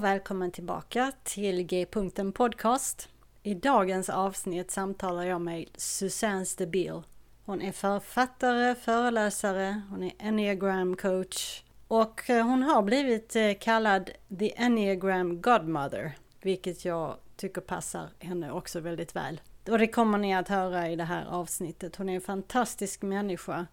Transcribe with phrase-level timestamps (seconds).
[0.00, 3.08] Och välkommen tillbaka till G-punkten Podcast.
[3.42, 7.02] I dagens avsnitt samtalar jag med Susanne Stabil.
[7.44, 14.10] Hon är författare, föreläsare, hon är enneagram coach och eh, hon har blivit eh, kallad
[14.38, 19.40] The Enneagram Godmother, vilket jag tycker passar henne också väldigt väl.
[19.68, 21.96] Och det kommer ni att höra i det här avsnittet.
[21.96, 23.66] Hon är en fantastisk människa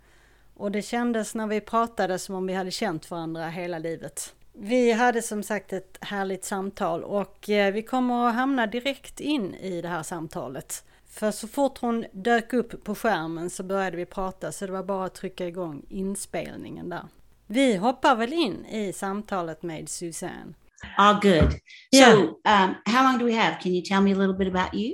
[0.53, 4.33] och det kändes när vi pratade som om vi hade känt varandra hela livet.
[4.59, 9.55] Vi hade som sagt ett härligt samtal och eh, vi kommer att hamna direkt in
[9.55, 10.83] i det här samtalet.
[11.09, 14.83] För så fort hon dök upp på skärmen så började vi prata så det var
[14.83, 17.07] bara att trycka igång inspelningen där.
[17.47, 20.53] Vi hoppar väl in i samtalet med Susanne.
[20.97, 21.53] Oh, good.
[21.91, 22.13] Yeah.
[22.13, 23.57] So, um, how long do we have?
[23.61, 24.93] Can you tell me a little bit about you?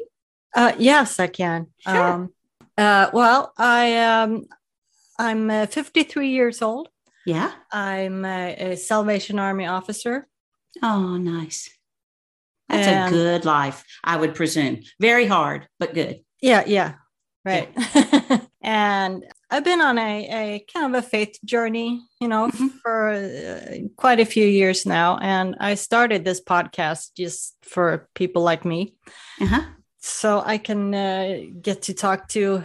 [0.57, 1.66] Uh, yes, I can.
[1.79, 2.13] Sure.
[2.13, 2.23] Um,
[2.78, 4.46] uh, well, I um,
[5.19, 6.88] I'm uh, 53 years old.
[7.25, 7.51] Yeah.
[7.72, 10.28] I'm a, a Salvation Army officer.
[10.81, 11.69] Oh, nice.
[12.69, 14.81] That's and, a good life, I would presume.
[15.00, 16.22] Very hard, but good.
[16.41, 16.94] Yeah, yeah.
[17.45, 17.69] Right.
[17.75, 18.39] Yeah.
[18.61, 22.67] and I've been on a, a kind of a faith journey, you know, mm-hmm.
[22.81, 25.19] for uh, quite a few years now.
[25.22, 28.95] And I started this podcast just for people like me.
[29.41, 29.61] Uh-huh.
[30.00, 32.63] So I can uh, get to talk to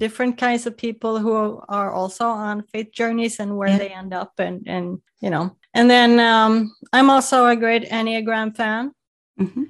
[0.00, 3.78] different kinds of people who are also on faith journeys and where yeah.
[3.78, 8.56] they end up and and you know and then um, i'm also a great enneagram
[8.56, 8.92] fan
[9.38, 9.64] mm-hmm.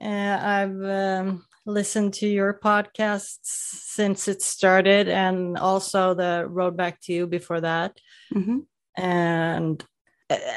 [0.00, 3.48] uh, i've um, listened to your podcasts
[3.96, 7.98] since it started and also the road back to you before that
[8.32, 8.58] mm-hmm.
[8.96, 9.82] and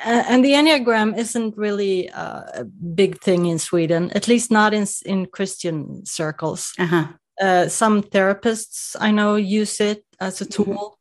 [0.06, 5.26] and the enneagram isn't really a big thing in sweden at least not in in
[5.26, 7.08] christian circles uh-huh.
[7.40, 10.64] Uh, some therapists I know use it as a mm-hmm.
[10.64, 10.94] tool, mm-hmm.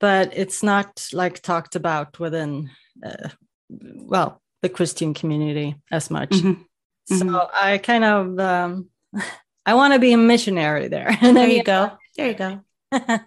[0.00, 2.70] but it's not like talked about within,
[3.04, 3.28] uh,
[3.68, 6.30] well, the Christian community as much.
[6.30, 6.62] Mm-hmm.
[7.06, 7.36] So mm-hmm.
[7.54, 8.88] I kind of, um,
[9.66, 11.16] I want to be a missionary there.
[11.20, 11.92] And there you go.
[12.16, 12.60] There you go.
[12.90, 13.20] well,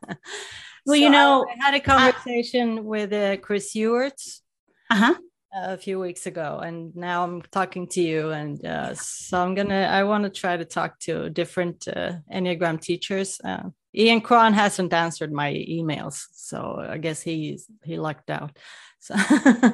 [0.88, 4.42] so you know, I had a conversation I, with uh, Chris Heuertz.
[4.90, 5.14] Uh huh
[5.54, 9.88] a few weeks ago and now i'm talking to you and uh, so i'm gonna
[9.92, 13.40] i want to try to talk to different uh, enneagram teachers.
[13.44, 13.64] Uh,
[13.96, 18.58] ian cron hasn't answered my emails so i guess he's he lucked out.
[19.00, 19.16] So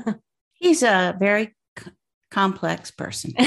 [0.53, 1.91] he's a very c-
[2.31, 3.33] complex person.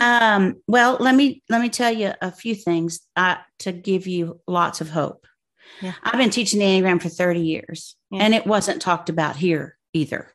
[0.00, 4.40] Um, well let me let me tell you a few things uh, to give you
[4.46, 5.26] lots of hope.
[5.82, 5.92] Yeah.
[6.04, 8.22] i've been teaching the enneagram for 30 years yeah.
[8.22, 10.32] and it wasn't talked about here either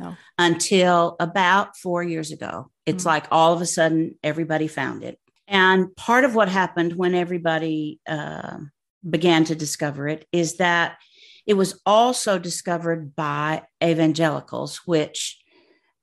[0.00, 0.16] no.
[0.38, 2.70] until about four years ago.
[2.86, 3.08] It's mm-hmm.
[3.08, 5.18] like all of a sudden everybody found it.
[5.46, 8.58] And part of what happened when everybody uh,
[9.08, 10.96] began to discover it is that
[11.46, 15.38] it was also discovered by evangelicals, which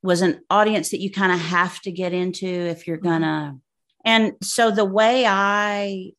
[0.02, 3.08] was an audience that you kind of have to get into if you're mm-hmm.
[3.08, 3.58] gonna.
[4.04, 6.12] And so the way I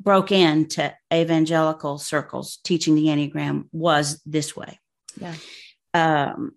[0.00, 4.78] broke into evangelical circles teaching the Enneagram was this way.
[5.20, 5.34] Yeah
[5.98, 6.52] um,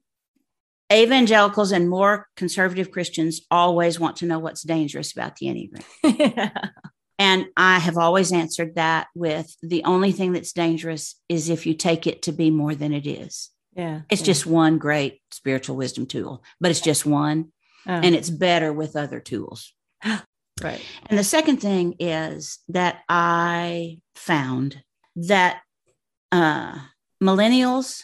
[0.92, 5.84] evangelicals and more conservative Christians always want to know what's dangerous about the Enneagram.
[6.20, 6.70] yeah.
[7.18, 11.76] And I have always answered that with the only thing that's dangerous is if you
[11.76, 13.52] take it to be more than it is.
[13.74, 14.02] Yeah.
[14.10, 14.26] It's yeah.
[14.26, 17.52] just one great spiritual wisdom tool, but it's just one
[17.88, 17.92] oh.
[17.92, 19.72] and it's better with other tools.
[20.06, 20.82] right.
[21.06, 24.82] And the second thing is that I found
[25.16, 25.62] that
[26.32, 26.78] uh,
[27.22, 28.04] millennials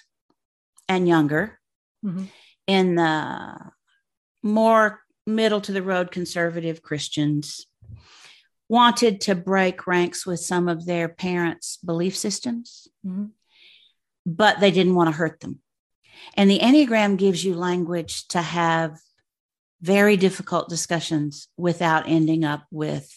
[0.87, 1.59] and younger
[2.05, 2.25] mm-hmm.
[2.67, 3.57] in the
[4.43, 7.67] more middle to the road conservative Christians
[8.69, 12.87] wanted to break ranks with some of their parents' belief systems.
[13.05, 13.25] Mm-hmm.
[14.25, 15.59] but they didn't want to hurt them.
[16.35, 18.97] And the Enneagram gives you language to have
[19.81, 23.15] very difficult discussions without ending up with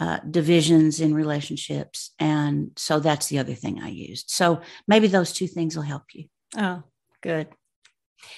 [0.00, 2.12] uh, divisions in relationships.
[2.18, 4.30] And so that's the other thing I used.
[4.30, 6.26] So maybe those two things will help you.
[6.56, 6.82] Oh,
[7.20, 7.48] good.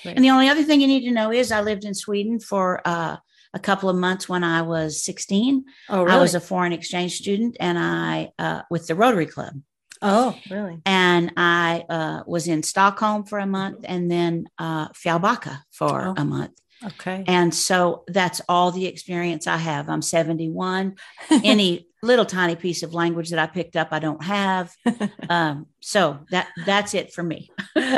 [0.02, 0.16] Great.
[0.16, 2.80] And the only other thing you need to know is I lived in Sweden for
[2.84, 3.16] uh,
[3.54, 5.64] a couple of months when I was 16.
[5.88, 6.16] Oh, really?
[6.16, 9.54] I was a foreign exchange student and I, uh, with the Rotary Club.
[10.02, 10.80] Oh, really?
[10.86, 16.14] And I uh, was in Stockholm for a month and then uh, Fjällbacka for oh.
[16.16, 16.58] a month.
[16.84, 17.24] Okay.
[17.26, 19.88] And so that's all the experience I have.
[19.88, 20.96] I'm 71.
[21.30, 24.72] Any little tiny piece of language that I picked up, I don't have.
[25.28, 27.50] Um, so that that's it for me.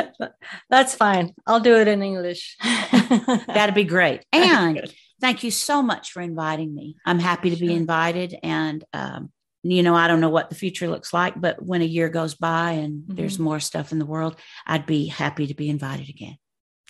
[0.69, 1.33] that's fine.
[1.47, 2.55] I'll do it in English.
[3.47, 4.23] That'd be great.
[4.31, 6.95] And thank you so much for inviting me.
[7.07, 7.67] I'm happy to sure.
[7.67, 8.37] be invited.
[8.43, 9.31] And um,
[9.63, 12.35] you know, I don't know what the future looks like, but when a year goes
[12.35, 13.15] by and mm-hmm.
[13.15, 14.35] there's more stuff in the world,
[14.67, 16.37] I'd be happy to be invited again.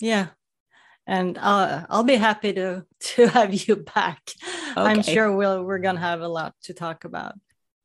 [0.01, 0.27] Yeah.
[1.05, 4.21] And uh, I'll be happy to to have you back.
[4.71, 4.81] Okay.
[4.81, 7.35] I'm sure we'll we're gonna have a lot to talk about.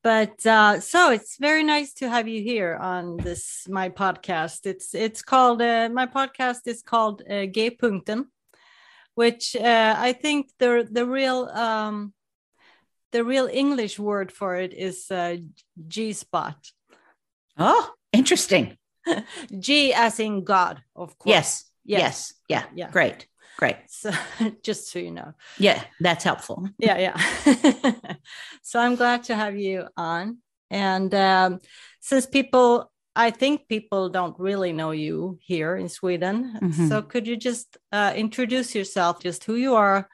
[0.05, 4.65] But uh, so it's very nice to have you here on this my podcast.
[4.65, 8.27] It's it's called uh, my podcast is called uh, G Punkten,
[9.15, 12.15] which uh, I think the the real um,
[13.11, 15.39] the real English word for it is uh,
[15.89, 16.57] G spot.
[17.59, 18.79] Oh, interesting.
[19.59, 21.35] G as in God, of course.
[21.35, 21.68] Yes.
[21.89, 22.01] Yes.
[22.01, 22.33] yes.
[22.49, 22.65] Yeah.
[22.75, 22.91] Yeah.
[22.91, 23.27] Great.
[23.57, 23.77] Great.
[23.89, 24.13] So
[24.63, 25.33] just so you know.
[25.59, 26.69] Yeah, that's helpful.
[26.79, 28.15] Yeah, yeah.
[28.63, 30.39] so I'm glad to have you on.
[30.71, 31.59] And um,
[32.01, 36.55] since people, I think people don't really know you here in Sweden.
[36.63, 36.89] Mm-hmm.
[36.89, 40.09] So could you just uh, introduce yourself, just who you are,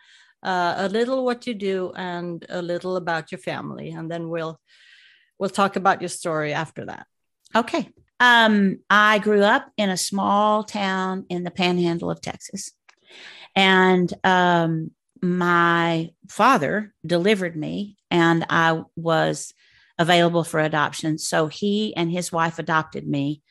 [0.44, 4.60] uh, a little what you do and a little about your family and then we'll
[5.38, 7.06] we'll talk about your story after that
[7.56, 7.88] okay
[8.20, 12.72] um, i grew up in a small town in the panhandle of texas.
[13.56, 14.90] And um,
[15.22, 19.55] my father delivered me and i was
[19.99, 21.19] available for adoption.
[21.19, 23.43] So he and his wife adopted me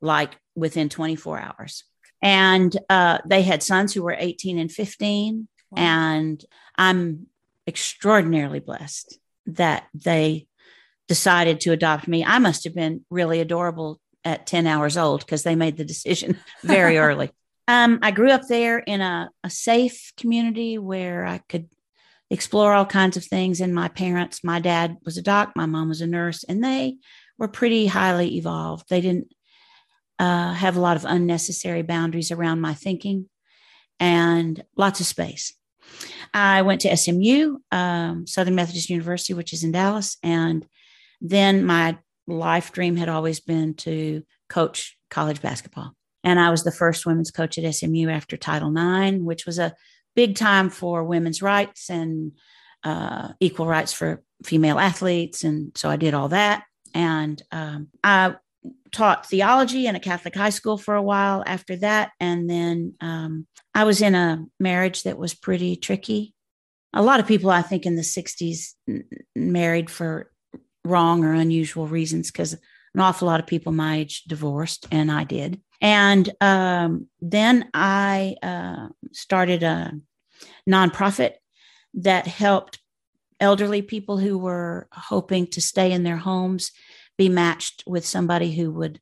[0.00, 1.84] like within 24 hours.
[2.20, 6.44] And uh, they had sons who were 18 and 15 and
[6.76, 7.28] I'm
[7.66, 10.46] extraordinarily blessed that they
[11.08, 12.24] decided to adopt me.
[12.24, 16.38] I must have been really adorable at 10 hours old because they made the decision
[16.62, 17.30] very early.
[17.68, 21.68] Um, I grew up there in a, a safe community where I could
[22.30, 23.60] explore all kinds of things.
[23.60, 26.96] And my parents, my dad was a doc, my mom was a nurse, and they
[27.38, 28.88] were pretty highly evolved.
[28.88, 29.32] They didn't
[30.18, 33.28] uh, have a lot of unnecessary boundaries around my thinking
[34.00, 35.54] and lots of space.
[36.32, 40.16] I went to SMU, um, Southern Methodist University, which is in Dallas.
[40.22, 40.66] And
[41.20, 41.98] then my
[42.32, 45.94] life dream had always been to coach college basketball.
[46.24, 49.74] And I was the first women's coach at SMU after Title IX, which was a
[50.14, 52.32] big time for women's rights and
[52.84, 55.44] uh, equal rights for female athletes.
[55.44, 56.64] And so I did all that.
[56.94, 58.36] And um, I
[58.92, 62.12] taught theology in a Catholic high school for a while after that.
[62.20, 66.34] And then um, I was in a marriage that was pretty tricky.
[66.92, 68.74] A lot of people, I think, in the 60s
[69.34, 70.30] married for
[70.84, 72.54] wrong or unusual reasons because
[72.94, 75.60] an awful lot of people my age divorced, and I did.
[75.80, 79.92] And um, then I uh, started a
[80.68, 81.34] nonprofit
[81.94, 82.78] that helped
[83.40, 86.70] elderly people who were hoping to stay in their homes
[87.18, 89.00] be matched with somebody who would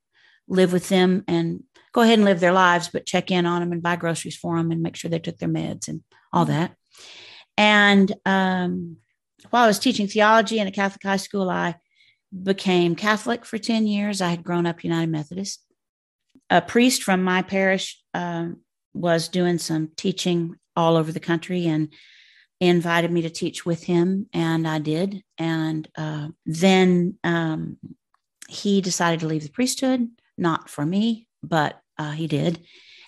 [0.48, 3.72] live with them and go ahead and live their lives, but check in on them
[3.72, 6.74] and buy groceries for them and make sure they took their meds and all that.
[7.56, 8.96] And um,
[9.48, 11.76] while I was teaching theology in a Catholic high school, I
[12.42, 14.20] became Catholic for 10 years.
[14.20, 15.64] I had grown up United Methodist.
[16.50, 18.60] A priest from my parish um,
[18.92, 21.92] was doing some teaching all over the country and
[22.60, 25.22] invited me to teach with him, and I did.
[25.38, 27.78] And uh, then um,
[28.48, 32.60] he decided to leave the priesthood, not for me, but uh, he did.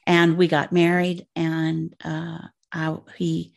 [0.06, 2.38] And we got married, and uh,
[2.72, 3.54] I, he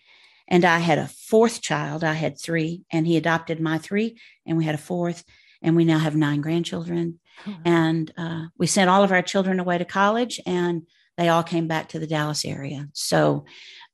[0.47, 2.03] and I had a fourth child.
[2.03, 5.23] I had three, and he adopted my three, and we had a fourth,
[5.61, 7.19] and we now have nine grandchildren.
[7.47, 7.57] Oh.
[7.65, 10.83] And uh, we sent all of our children away to college, and
[11.17, 12.89] they all came back to the Dallas area.
[12.93, 13.45] So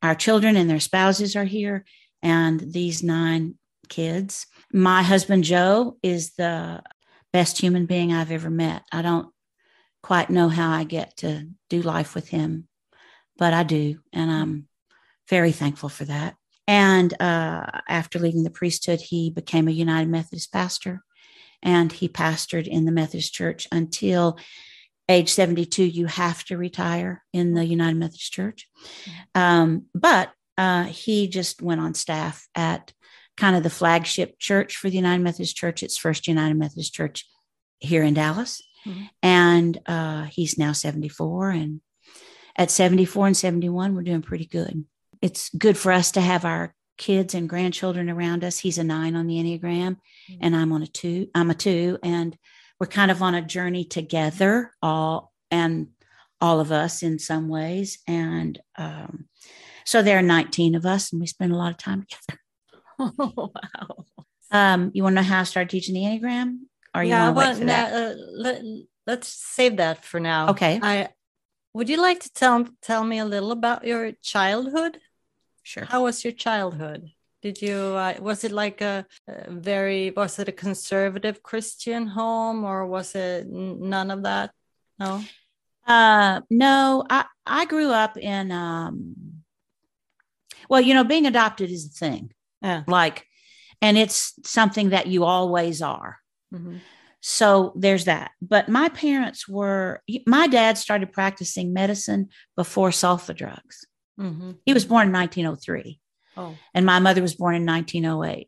[0.02, 1.86] our children and their spouses are here,
[2.22, 3.56] and these nine
[3.90, 4.48] kids.
[4.74, 6.82] My husband Joe is the
[7.34, 8.84] best human being I've ever met.
[8.92, 9.28] I don't
[10.04, 12.68] quite know how I get to do life with him,
[13.38, 14.00] but I do.
[14.12, 14.68] And I'm
[15.30, 16.36] very thankful for that.
[16.72, 21.04] And uh, after leaving the priesthood, he became a United Methodist pastor
[21.62, 24.40] and he pastored in the Methodist church until
[25.10, 28.70] age 72, you have to retire in the United Methodist Church.
[29.36, 32.94] Um, but uh, he just went on staff at
[33.36, 35.84] kind of the flagship church for the United Methodist Church.
[35.84, 37.26] It's First United Methodist Church
[37.80, 38.64] here in Dallas.
[38.86, 39.04] Mm-hmm.
[39.22, 41.50] And uh, he's now 74.
[41.50, 41.82] And
[42.56, 44.86] at 74 and 71, we're doing pretty good.
[45.22, 48.60] It's good for us to have our kids and grandchildren around us.
[48.60, 50.34] He's a nine on the Enneagram, mm-hmm.
[50.42, 51.28] and I'm on a two.
[51.34, 51.98] I'm a two.
[52.04, 52.38] And
[52.80, 55.88] we're kind of on a journey together, all and
[56.40, 58.00] all of us in some ways.
[58.08, 59.26] And um,
[59.86, 62.42] so there are 19 of us, and we spend a lot of time together.
[63.00, 64.06] Oh, wow.
[64.54, 66.58] Um, you want to know how I started teaching the Enneagram?
[66.94, 68.62] Or yeah, you want to well, uh, let,
[69.08, 70.50] let's save that for now.
[70.50, 70.78] Okay.
[70.84, 71.08] I
[71.74, 75.00] would you like to tell tell me a little about your childhood?
[75.64, 75.86] Sure.
[75.86, 77.12] How was your childhood?
[77.42, 82.64] Did you uh, was it like a, a, very was it a conservative Christian home
[82.66, 84.52] or was it none of that?
[85.00, 85.24] No.
[85.88, 89.16] Uh, no, I I grew up in um.
[90.70, 92.32] Well, you know, being adopted is a thing.
[92.62, 92.84] Yeah.
[92.88, 93.26] Like,
[93.82, 96.18] and it's something that you always are.
[96.54, 96.78] Mm-hmm.
[97.22, 98.32] So there's that.
[98.42, 103.86] But my parents were, my dad started practicing medicine before sulfa drugs.
[104.22, 104.52] Mm-hmm.
[104.66, 106.00] He was born in 1903.
[106.38, 106.56] Oh.
[106.74, 108.48] And my mother was born in 1908.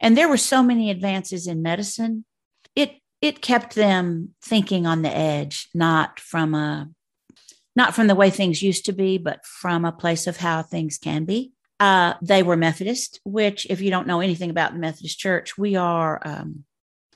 [0.00, 2.24] And there were so many advances in medicine.
[2.74, 6.88] It it kept them thinking on the edge, not from a
[7.76, 10.98] not from the way things used to be, but from a place of how things
[10.98, 11.52] can be.
[11.78, 15.76] Uh, they were Methodist, which, if you don't know anything about the Methodist Church, we
[15.76, 16.64] are um,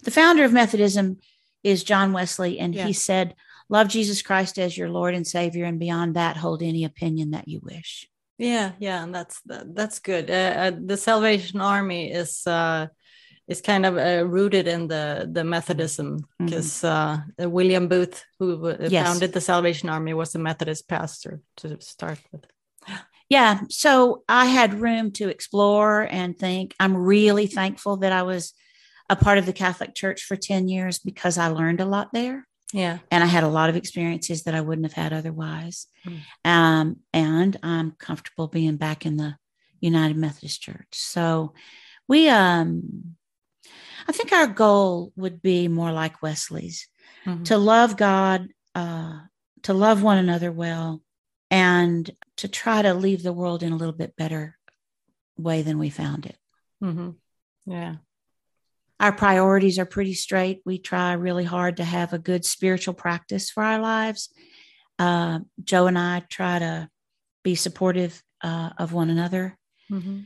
[0.05, 1.19] the founder of Methodism
[1.63, 2.87] is John Wesley, and yeah.
[2.87, 3.35] he said,
[3.69, 7.49] Love Jesus Christ as your Lord and Savior, and beyond that, hold any opinion that
[7.49, 8.09] you wish.
[8.39, 10.31] Yeah, yeah, and that's that's good.
[10.31, 12.89] Uh, uh, the Salvation Army is uh,
[13.47, 17.45] is kind of uh, rooted in the the Methodism because mm-hmm.
[17.45, 19.07] Uh, William Booth, who uh, yes.
[19.07, 22.47] founded the Salvation Army, was a Methodist pastor to start with.
[23.31, 26.75] Yeah, so I had room to explore and think.
[26.79, 28.53] I'm really thankful that I was
[29.09, 32.47] a part of the Catholic Church for 10 years because I learned a lot there.
[32.75, 32.99] Yeah.
[33.09, 35.87] And I had a lot of experiences that I wouldn't have had otherwise.
[36.05, 36.19] Mm.
[36.45, 39.37] Um, and I'm comfortable being back in the
[39.81, 40.89] United Methodist Church.
[40.91, 41.55] So
[42.09, 43.15] we, um,
[44.09, 46.89] I think our goal would be more like Wesley's
[47.25, 47.45] mm-hmm.
[47.45, 49.21] to love God, uh,
[49.63, 51.01] to love one another well,
[51.53, 54.59] and to try to leave the world in a little bit better
[55.39, 56.37] way than we found it.
[56.83, 57.11] Mm-hmm.
[57.67, 57.95] Yeah
[59.01, 60.63] our priorities are pretty straight.
[60.65, 64.33] We try really hard to have a good spiritual practice for our lives.
[64.99, 66.89] Uh, Joe and I try to
[67.43, 69.59] be supportive uh, of one another.
[69.91, 70.21] Mm-hmm.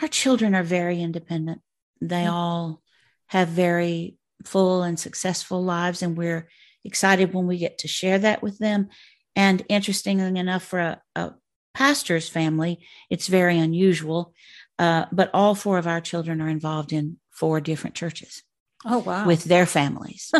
[0.00, 1.60] Our children are very independent.
[2.00, 2.34] They mm-hmm.
[2.34, 2.82] all
[3.26, 6.48] have very full and successful lives, and we're
[6.84, 8.88] excited when we get to share that with them.
[9.34, 11.34] And interestingly enough, for a, a
[11.74, 14.34] pastor's family, it's very unusual.
[14.78, 18.42] Uh, but all four of our children are involved in four different churches.
[18.84, 19.26] Oh wow!
[19.26, 20.30] With their families,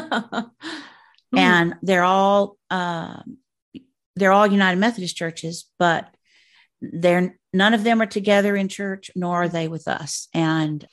[1.37, 3.23] and they're all uh,
[4.17, 6.09] they're all United Methodist churches, but
[6.81, 10.29] they're none of them are together in church, nor are they with us.
[10.35, 10.87] And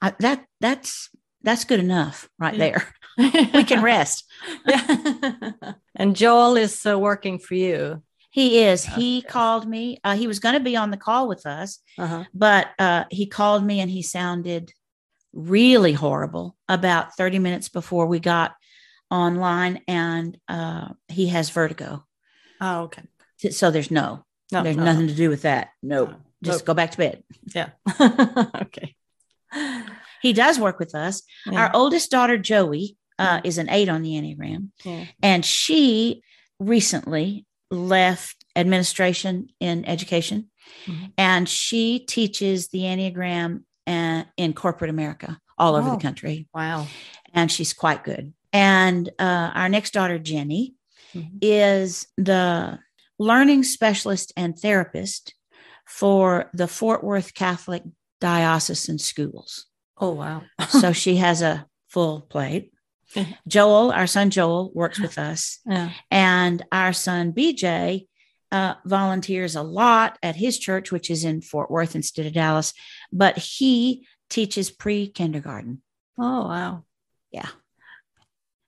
[0.00, 1.10] I, that that's
[1.42, 2.58] that's good enough right yeah.
[2.58, 2.94] there.
[3.54, 4.24] we can rest.
[5.96, 8.02] And Joel is uh, working for you.
[8.30, 8.84] He is.
[8.84, 10.00] He called me.
[10.02, 12.24] Uh, he was going to be on the call with us, uh-huh.
[12.34, 14.72] but uh, he called me and he sounded
[15.34, 18.54] really horrible about 30 minutes before we got
[19.10, 22.04] online and uh, he has vertigo.
[22.60, 23.02] Oh, okay.
[23.50, 25.12] So there's no, no there's no, nothing no.
[25.12, 25.70] to do with that.
[25.82, 26.16] No, no.
[26.42, 27.22] just go back to bed.
[27.54, 27.70] Yeah.
[28.62, 28.94] okay.
[30.22, 31.22] He does work with us.
[31.44, 31.60] Yeah.
[31.60, 34.70] Our oldest daughter, Joey, uh, is an eight on the Enneagram.
[34.82, 35.04] Yeah.
[35.22, 36.22] And she
[36.58, 40.50] recently left administration in education
[40.86, 41.06] mm-hmm.
[41.18, 43.64] and she teaches the Enneagram
[44.36, 46.48] in corporate America, all over the oh, country.
[46.54, 46.86] Wow.
[47.32, 48.32] And she's quite good.
[48.52, 50.74] And uh, our next daughter, Jenny,
[51.14, 51.38] mm-hmm.
[51.42, 52.78] is the
[53.18, 55.34] learning specialist and therapist
[55.86, 57.82] for the Fort Worth Catholic
[58.20, 59.66] Diocesan Schools.
[59.98, 60.42] Oh, wow.
[60.68, 62.72] so she has a full plate.
[63.48, 65.58] Joel, our son Joel, works with us.
[65.66, 65.90] Yeah.
[66.10, 68.06] And our son BJ
[68.52, 72.72] uh, volunteers a lot at his church, which is in Fort Worth instead of Dallas,
[73.12, 75.80] but he teaches pre kindergarten.
[76.18, 76.82] Oh, wow.
[77.30, 77.48] Yeah.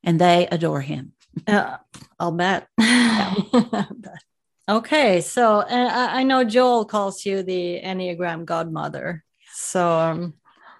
[0.04, 1.12] And they adore him.
[1.46, 1.78] Uh,
[2.20, 2.68] I'll bet.
[4.68, 5.20] okay.
[5.20, 9.24] So uh, I know Joel calls you the Enneagram godmother.
[9.52, 10.34] So um,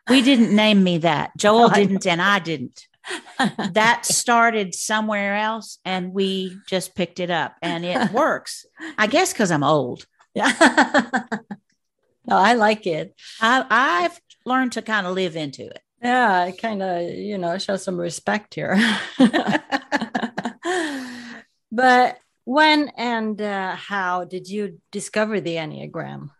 [0.09, 1.33] we didn't name me that.
[1.37, 2.87] Joel didn't, and I didn't.
[3.73, 8.67] that started somewhere else and we just picked it up and it works.
[8.97, 10.07] I guess because I'm old.
[10.33, 10.53] Yeah.
[12.29, 13.15] no, I like it.
[13.41, 15.81] I, I've learned to kind of live into it.
[16.03, 18.79] Yeah, I kind of, you know, show some respect here.
[21.73, 26.31] but when and uh, how did you discover the Enneagram?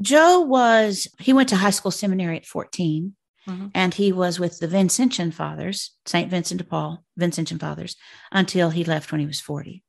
[0.00, 3.14] Joe was, he went to high school seminary at 14
[3.46, 3.66] mm-hmm.
[3.74, 6.30] and he was with the Vincentian Fathers, St.
[6.30, 7.96] Vincent de Paul, Vincentian Fathers,
[8.32, 9.84] until he left when he was 40.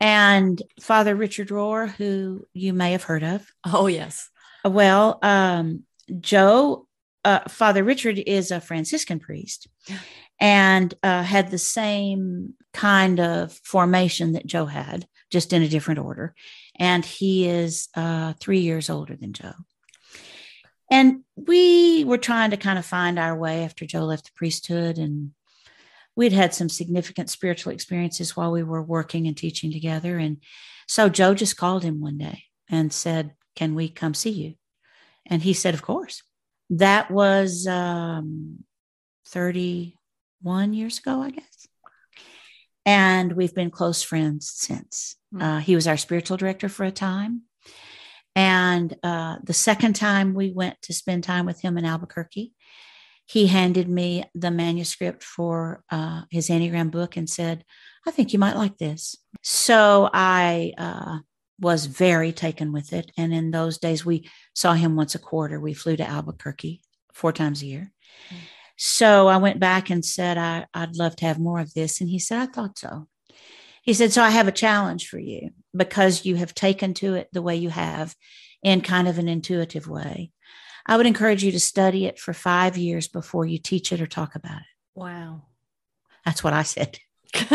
[0.00, 3.46] And Father Richard Rohr, who you may have heard of.
[3.64, 4.28] Oh, yes.
[4.64, 5.84] Well, um,
[6.20, 6.87] Joe,
[7.24, 9.66] uh, Father Richard is a Franciscan priest
[10.40, 16.00] and uh, had the same kind of formation that Joe had, just in a different
[16.00, 16.34] order.
[16.78, 19.54] And he is uh, three years older than Joe.
[20.90, 24.96] And we were trying to kind of find our way after Joe left the priesthood.
[24.96, 25.32] And
[26.16, 30.18] we'd had some significant spiritual experiences while we were working and teaching together.
[30.18, 30.38] And
[30.86, 34.54] so Joe just called him one day and said, Can we come see you?
[35.26, 36.22] And he said, Of course.
[36.70, 38.64] That was um,
[39.28, 41.68] 31 years ago, I guess.
[42.84, 45.16] And we've been close friends since.
[45.34, 45.44] Mm-hmm.
[45.44, 47.42] Uh, he was our spiritual director for a time.
[48.34, 52.52] And uh, the second time we went to spend time with him in Albuquerque,
[53.26, 57.64] he handed me the manuscript for uh, his Enneagram book and said,
[58.06, 59.16] I think you might like this.
[59.42, 61.18] So I uh,
[61.60, 63.10] was very taken with it.
[63.16, 65.58] And in those days, we saw him once a quarter.
[65.58, 67.92] We flew to Albuquerque four times a year.
[68.28, 68.44] Mm-hmm.
[68.76, 72.00] So I went back and said, I, I'd love to have more of this.
[72.00, 73.08] And he said, I thought so.
[73.82, 77.28] He said, So I have a challenge for you because you have taken to it
[77.32, 78.14] the way you have
[78.62, 80.30] in kind of an intuitive way.
[80.86, 84.06] I would encourage you to study it for five years before you teach it or
[84.06, 84.66] talk about it.
[84.94, 85.42] Wow.
[86.24, 86.98] That's what I said.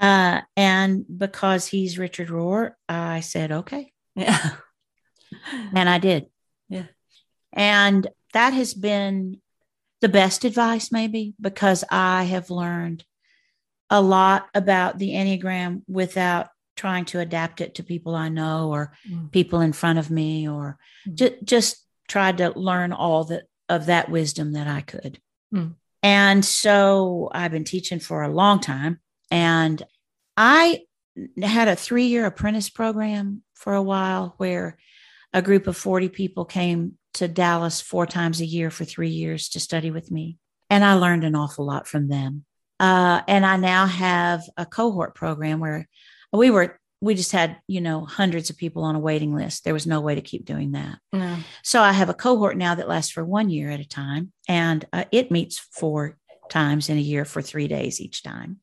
[0.00, 3.92] uh, and because he's Richard Rohr, I said, okay.
[4.14, 4.52] Yeah.
[5.74, 6.26] and I did.
[6.68, 6.86] Yeah.
[7.52, 9.40] And that has been
[10.00, 13.04] the best advice, maybe, because I have learned
[13.90, 18.92] a lot about the Enneagram without trying to adapt it to people I know or
[19.08, 19.30] mm.
[19.30, 21.14] people in front of me, or mm.
[21.14, 25.20] ju- just tried to learn all that of that wisdom that I could.
[25.54, 25.74] Mm.
[26.02, 29.00] And so I've been teaching for a long time.
[29.30, 29.82] And
[30.36, 30.82] I
[31.42, 34.78] had a three year apprentice program for a while where
[35.32, 39.48] a group of 40 people came to Dallas four times a year for three years
[39.50, 40.38] to study with me.
[40.68, 42.44] And I learned an awful lot from them.
[42.78, 45.88] Uh, and I now have a cohort program where
[46.32, 49.64] we were, we just had, you know, hundreds of people on a waiting list.
[49.64, 50.98] There was no way to keep doing that.
[51.12, 51.36] No.
[51.62, 54.32] So I have a cohort now that lasts for one year at a time.
[54.48, 56.16] And uh, it meets four
[56.50, 58.58] times in a year for three days each time.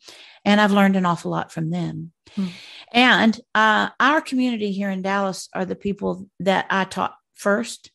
[0.45, 2.12] And I've learned an awful lot from them.
[2.36, 2.47] Hmm.
[2.91, 7.91] And uh, our community here in Dallas are the people that I taught first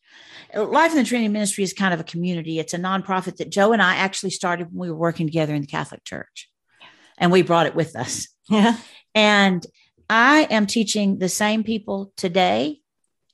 [0.55, 2.59] Life in the Trinity Ministry is kind of a community.
[2.59, 5.63] It's a nonprofit that Joe and I actually started when we were working together in
[5.63, 6.51] the Catholic Church,
[7.17, 8.29] and we brought it with us.
[8.51, 8.77] Yeah.
[9.15, 9.65] And
[10.11, 12.81] I am teaching the same people today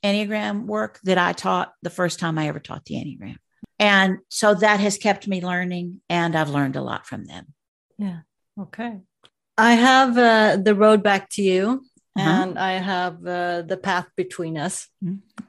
[0.05, 3.37] Enneagram work that I taught the first time I ever taught the Enneagram.
[3.79, 7.55] And so that has kept me learning, and I've learned a lot from them.
[7.97, 8.21] Yeah.
[8.61, 9.01] Okay.
[9.57, 11.85] I have uh, The Road Back to You,
[12.17, 12.31] uh-huh.
[12.31, 14.89] and I have uh, The Path Between Us.
[15.05, 15.45] Mm-hmm.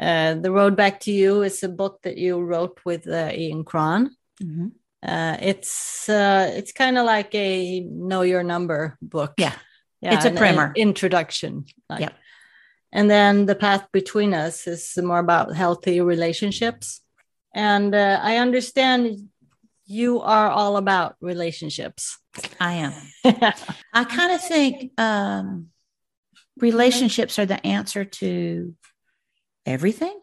[0.00, 3.64] Uh, the Road Back to You is a book that you wrote with uh, Ian
[3.64, 4.16] Cron.
[4.42, 4.68] Mm-hmm.
[5.02, 9.34] Uh, it's uh, it's kind of like a know your number book.
[9.38, 9.52] Yeah,
[10.00, 11.66] yeah it's a primer introduction.
[11.88, 12.00] Like.
[12.00, 12.14] Yep.
[12.92, 17.02] And then the path between us is more about healthy relationships.
[17.54, 19.28] And uh, I understand
[19.86, 22.18] you are all about relationships.
[22.60, 22.92] I am.
[23.94, 25.68] I kind of think um,
[26.58, 28.74] relationships are the answer to
[29.64, 30.20] everything.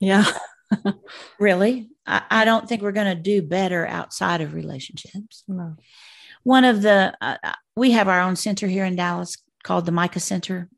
[0.00, 0.24] Yeah.
[1.40, 1.88] really.
[2.06, 5.42] I, I, don't think we're going to do better outside of relationships.
[5.48, 5.76] No.
[6.44, 9.92] One of the, uh, uh, we have our own center here in Dallas called the
[9.92, 10.68] Micah Center,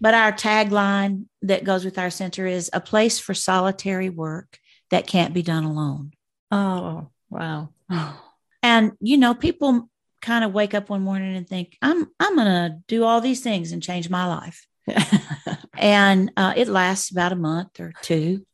[0.00, 4.58] but our tagline that goes with our center is a place for solitary work
[4.90, 6.12] that can't be done alone.
[6.50, 7.70] Oh, wow.
[8.66, 9.90] And, you know, people
[10.22, 13.42] kind of wake up one morning and think, I'm, I'm going to do all these
[13.42, 14.66] things and change my life.
[15.76, 18.46] and uh, it lasts about a month or two.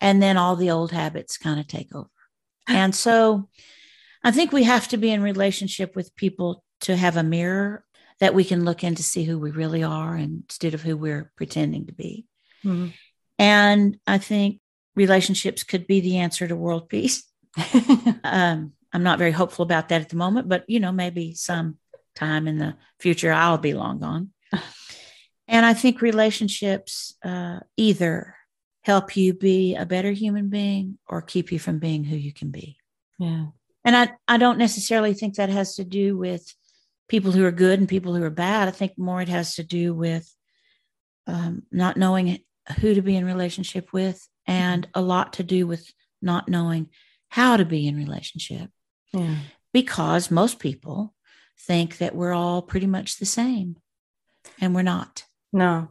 [0.00, 2.08] And then all the old habits kind of take over.
[2.66, 3.50] And so
[4.24, 7.84] I think we have to be in relationship with people to have a mirror
[8.20, 11.30] that we can look in to see who we really are instead of who we're
[11.36, 12.24] pretending to be.
[12.64, 12.88] Mm-hmm.
[13.38, 14.60] And I think
[14.96, 17.24] relationships could be the answer to world peace.
[18.24, 21.78] um, I'm not very hopeful about that at the moment, but you know, maybe some
[22.14, 24.30] time in the future I'll be long gone.
[25.48, 28.34] And I think relationships uh, either
[28.82, 32.50] help you be a better human being or keep you from being who you can
[32.50, 32.78] be.
[33.18, 33.46] Yeah.
[33.84, 36.52] And I, I don't necessarily think that has to do with
[37.08, 38.66] people who are good and people who are bad.
[38.66, 40.32] I think more it has to do with
[41.28, 42.40] um, not knowing
[42.80, 46.88] who to be in relationship with and a lot to do with not knowing
[47.28, 48.70] how to be in relationship.
[49.12, 49.36] Yeah.
[49.72, 51.14] Because most people
[51.60, 53.76] think that we're all pretty much the same
[54.60, 55.24] and we're not.
[55.52, 55.88] No,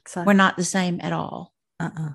[0.00, 0.30] exactly.
[0.30, 1.52] We're not the same at all.
[1.80, 2.14] Uh-uh.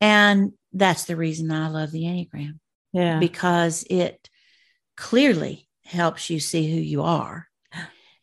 [0.00, 2.58] And that's the reason I love the Enneagram.
[2.92, 3.18] Yeah.
[3.18, 4.28] Because it
[4.96, 7.46] clearly helps you see who you are.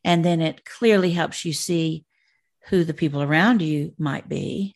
[0.03, 2.05] And then it clearly helps you see
[2.69, 4.75] who the people around you might be.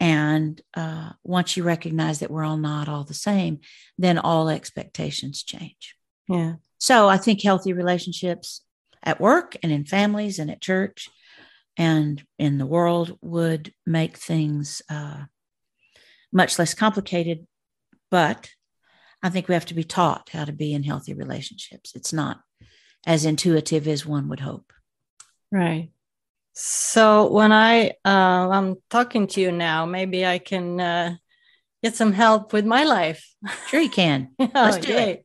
[0.00, 3.60] And uh, once you recognize that we're all not all the same,
[3.96, 5.94] then all expectations change.
[6.28, 6.54] Yeah.
[6.78, 8.62] So I think healthy relationships
[9.02, 11.08] at work and in families and at church
[11.76, 15.24] and in the world would make things uh,
[16.32, 17.46] much less complicated.
[18.10, 18.50] But
[19.22, 21.92] I think we have to be taught how to be in healthy relationships.
[21.94, 22.40] It's not
[23.06, 24.72] as intuitive as one would hope.
[25.50, 25.90] Right.
[26.60, 31.14] So when I uh, I'm talking to you now, maybe I can uh,
[31.84, 33.22] get some help with my life.
[33.68, 34.30] Sure, you can.
[34.54, 35.24] Let's do it.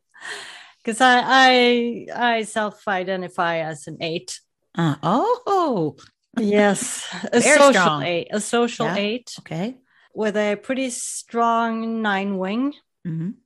[0.78, 2.06] Because I I
[2.38, 4.40] I self-identify as an eight.
[4.78, 5.96] Uh, oh,
[6.38, 8.04] yes, a Very social strong.
[8.04, 8.98] eight, a social Yeah.
[8.98, 9.76] eight okay.
[10.14, 12.74] with a pretty strong nine wing.
[13.04, 13.42] hmm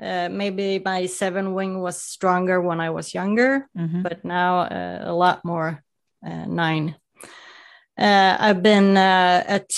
[0.00, 5.04] Uh, maybe my seven wing was stronger when I was younger, hmm but now uh,
[5.04, 5.84] a lot more
[6.22, 6.96] nine.
[7.98, 9.70] Uh, I've been uh, at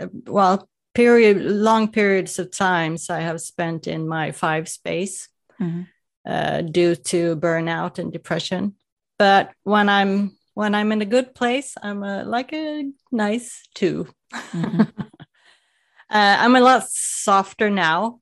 [0.00, 5.28] uh, well period long periods of times I have spent in my five space
[5.58, 5.82] hmm
[6.26, 8.74] uh, due to burnout and depression.
[9.18, 14.06] But when I'm when I'm in a good place, I'm a, like a nice 2
[14.54, 14.92] Mhm.
[16.10, 18.18] uh, I'm a lot softer now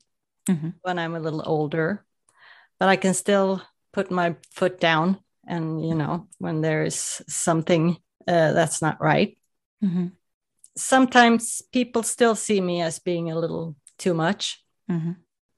[0.49, 0.73] Mhm.
[0.81, 2.05] when I'm a little older,
[2.79, 3.61] but I can still
[3.91, 5.17] put my foot down.
[5.47, 9.37] And, you know, when there's something uh, that's not right,
[9.81, 10.07] hmm
[10.77, 14.61] sometimes people still see me as being a little too much.
[14.89, 15.13] hmm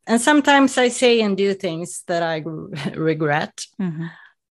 [0.05, 2.43] And sometimes I say and do things that I
[2.95, 3.65] regret.
[3.77, 4.07] hmm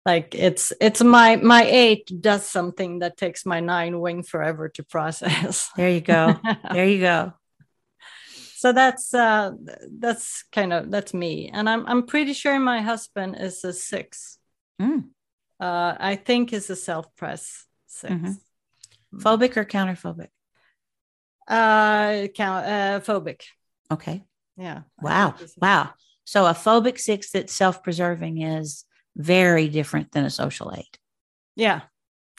[0.07, 4.83] Like it's it's my my eight does something that takes my nine wing forever to
[4.83, 5.71] process.
[5.77, 6.35] There you go.
[6.73, 7.33] there you go.
[8.57, 9.51] so that's uh
[10.01, 14.39] that's kind of that's me and i'm i'm pretty sure my husband is a six
[14.81, 15.05] Mm.
[15.61, 18.37] Uh i think is a self-pres 6 Mhm.
[19.17, 20.29] Phobic or counterphobic?
[21.49, 23.43] uh count uh phobic
[23.91, 24.25] Okay.
[24.57, 25.29] yeah Wow.
[25.31, 25.95] think he's a- Wow.
[26.25, 30.99] So a phobic six that's self preserving is very different than a social eight.
[31.55, 31.83] yeah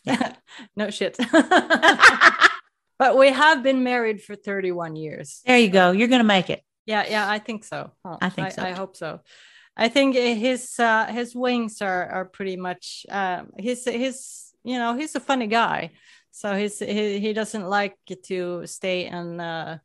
[0.04, 0.34] yeah.
[0.76, 1.18] no shit
[3.00, 5.92] but we have been married for 31 years There you go.
[5.92, 6.62] You're going to make it.
[6.86, 8.18] yeah yeah i think so Huh.
[8.22, 9.20] I think so, i, hope so
[9.78, 14.96] i think his uh his wings are are pretty much um his his you know
[14.98, 15.92] he's a funny guy
[16.32, 19.78] so he's he, he doesn't like to stay in uh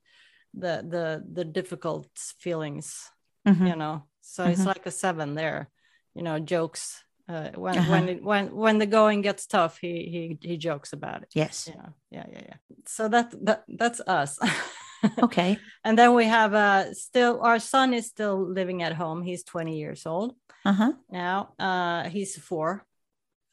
[0.55, 2.09] the the the difficult
[2.41, 3.11] feelings
[3.47, 3.67] Mhm.
[3.69, 4.67] you know so he's Mhm.
[4.67, 5.69] like a seven there
[6.15, 7.91] you know jokes uh when Uh-huh.
[7.93, 11.69] when it, when when the going gets tough he he he jokes about it Yes.
[11.69, 14.39] yeah yeah yeah yeah so that that that's us
[15.23, 15.59] Okay.
[15.85, 19.79] and then we have uh still our son is still living at home he's 20
[19.79, 20.35] years old
[20.65, 20.93] Uh huh.
[21.11, 22.85] now uh he's four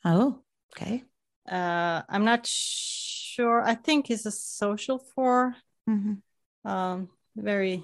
[0.05, 0.39] Oh,
[0.73, 1.03] okay.
[1.51, 5.55] uh i'm not sure i think he's a social four
[5.87, 6.13] hmm
[6.65, 7.83] um very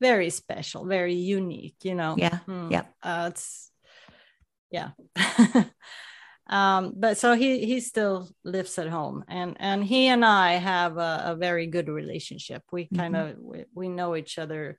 [0.00, 2.38] very special very unique you know Yeah.
[2.46, 2.70] Hmm.
[2.70, 2.94] Yep.
[3.02, 3.70] uh, it's
[4.70, 4.90] yeah
[6.50, 10.98] um but so he he still lives at home and and he and i have
[10.98, 12.62] a, a very good relationship.
[12.72, 14.78] We kind of we, we know each other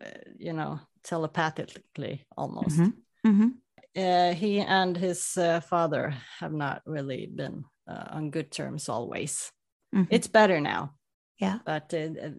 [0.00, 2.76] uh, you know telepathically almost.
[2.76, 2.90] Hmm
[3.24, 3.48] hmm
[3.96, 9.52] uh, he and his uh, father have not really been uh, on good terms always.
[9.92, 10.94] Hmm it's better now.
[11.40, 11.58] Yeah.
[11.64, 12.30] but uh, uh,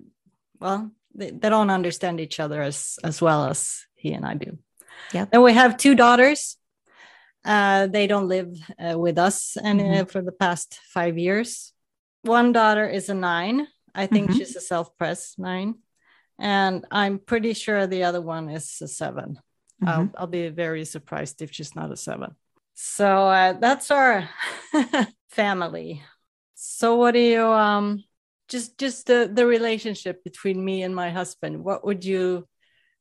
[0.60, 4.58] well they, they don't understand each other as as well as he and i do.
[5.14, 6.58] Yeah, and we have two daughters
[7.46, 10.12] uh, they don't live uh, with us and uh, Mhm.
[10.12, 11.74] for the past five years
[12.24, 14.38] one daughter is a nine i think Mhm.
[14.38, 15.76] she's a self-pres nine
[16.40, 19.40] and i'm pretty sure the other one is a 7
[19.82, 19.90] Mm-hmm.
[19.90, 22.36] I'll, I'll be very surprised if she's not a seven
[22.76, 24.30] so uh, that's our
[25.30, 26.04] family
[26.54, 28.04] so what do you um
[28.48, 32.48] just just the the relationship between me and my husband what would you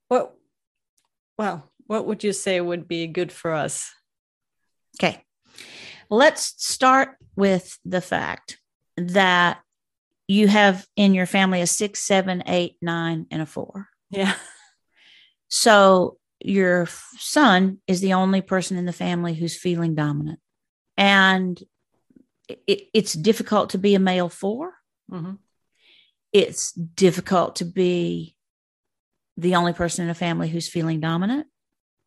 [0.09, 0.33] what
[1.39, 3.91] Well, what would you say would be good for us?
[4.99, 5.25] Okay.
[6.09, 8.59] Let's start with the fact
[8.97, 9.61] that
[10.29, 13.89] you have in your family a six, seven, eight, nine, and a four.
[14.11, 14.35] Yeah.
[15.49, 16.87] So your
[17.19, 20.39] son is the only person in the family who's feeling dominant.
[20.97, 21.61] And
[22.49, 24.73] it, it's difficult to be a male 4
[25.11, 25.33] mm-hmm.
[26.33, 28.37] It's difficult to be
[29.37, 31.49] the only person in a family who's feeling dominant.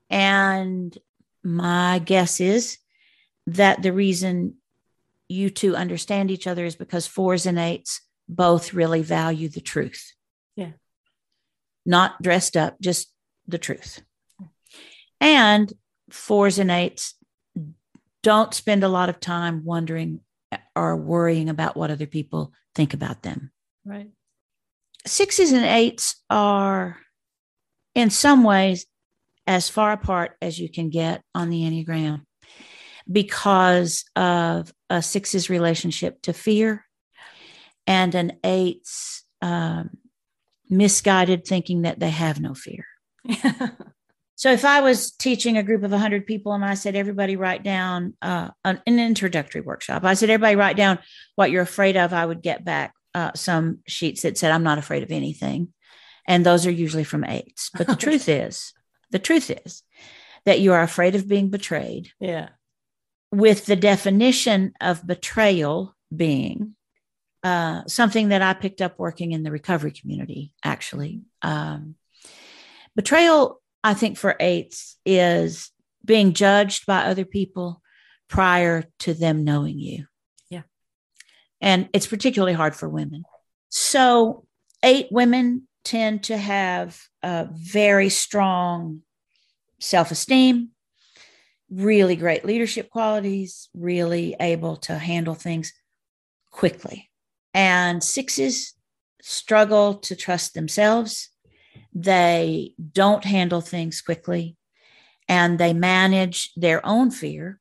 [0.10, 0.98] And
[1.44, 2.78] my guess is
[3.48, 4.56] that the reason
[5.28, 10.14] you two understand each other is because fours and eights both really value the truth.
[10.56, 10.72] Yeah.
[11.86, 13.12] Not dressed up, just
[13.48, 14.02] the truth.
[15.20, 15.72] And
[16.10, 17.16] fours and eights
[18.22, 20.22] don't spend a lot of time wondering
[20.76, 23.52] or worrying about what other people think about them.
[23.86, 24.10] Right.
[25.06, 26.98] Sixes and eights are,
[27.96, 28.86] in some ways,
[29.48, 32.22] as far apart as you can get on the Enneagram
[33.12, 36.86] because of a six's relationship to fear
[37.86, 39.90] and an eight's um,
[40.70, 42.86] misguided thinking that they have no fear.
[44.36, 47.64] so if I was teaching a group of 100 people and I said, everybody write
[47.64, 51.00] down uh, an, an, introductory workshop, I said, everybody write down
[51.36, 54.78] what you're afraid of, I would get back uh, some sheets that said, I'm not
[54.78, 55.74] afraid of anything.
[56.26, 57.70] And those are usually from eights.
[57.76, 58.74] But the truth is,
[59.14, 59.84] the truth is
[60.46, 62.12] that you are afraid of being betrayed.
[62.20, 62.50] Yeah.
[63.32, 66.76] With the definition of betrayal being
[67.44, 71.22] uh, something that I picked up working in the recovery community, actually.
[71.42, 71.96] Um,
[72.96, 75.72] betrayal, I think, for eights is
[76.06, 77.82] being judged by other people
[78.30, 80.06] prior to them knowing you.
[80.50, 80.64] Yeah.
[81.62, 83.24] And it's particularly hard for women.
[83.70, 84.46] So,
[84.82, 89.02] eight women tend to have a very strong
[89.80, 90.70] self esteem,
[91.70, 95.74] really great leadership qualities, really able to handle things
[96.52, 97.10] quickly.
[97.54, 98.74] And sixes
[99.22, 101.30] struggle to trust themselves.
[101.94, 104.58] They don't handle things quickly
[105.28, 107.60] and they manage their own fear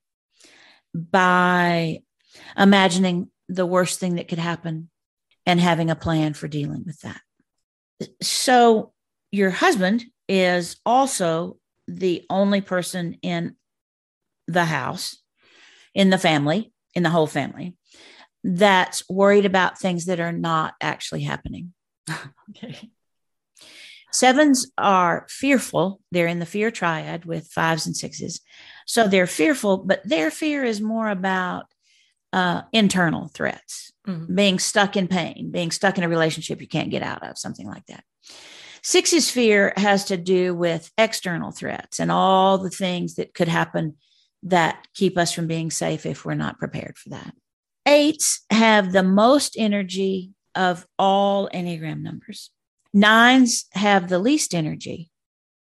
[0.94, 2.00] by
[2.56, 4.90] imagining the worst thing that could happen
[5.46, 7.20] and having a plan for dealing with that.
[8.20, 8.92] So,
[9.30, 13.56] your husband is also the only person in
[14.46, 15.18] the house,
[15.94, 17.76] in the family, in the whole family,
[18.44, 21.72] that's worried about things that are not actually happening.
[22.50, 22.90] okay.
[24.12, 26.00] Sevens are fearful.
[26.10, 28.40] They're in the fear triad with fives and sixes.
[28.86, 31.71] So they're fearful, but their fear is more about
[32.32, 34.34] uh, internal threats, mm-hmm.
[34.34, 37.66] being stuck in pain, being stuck in a relationship you can't get out of, something
[37.66, 38.04] like that.
[38.82, 43.96] Six's fear has to do with external threats and all the things that could happen
[44.42, 47.34] that keep us from being safe if we're not prepared for that.
[47.86, 52.50] Eights have the most energy of all Enneagram numbers.
[52.92, 55.10] Nines have the least energy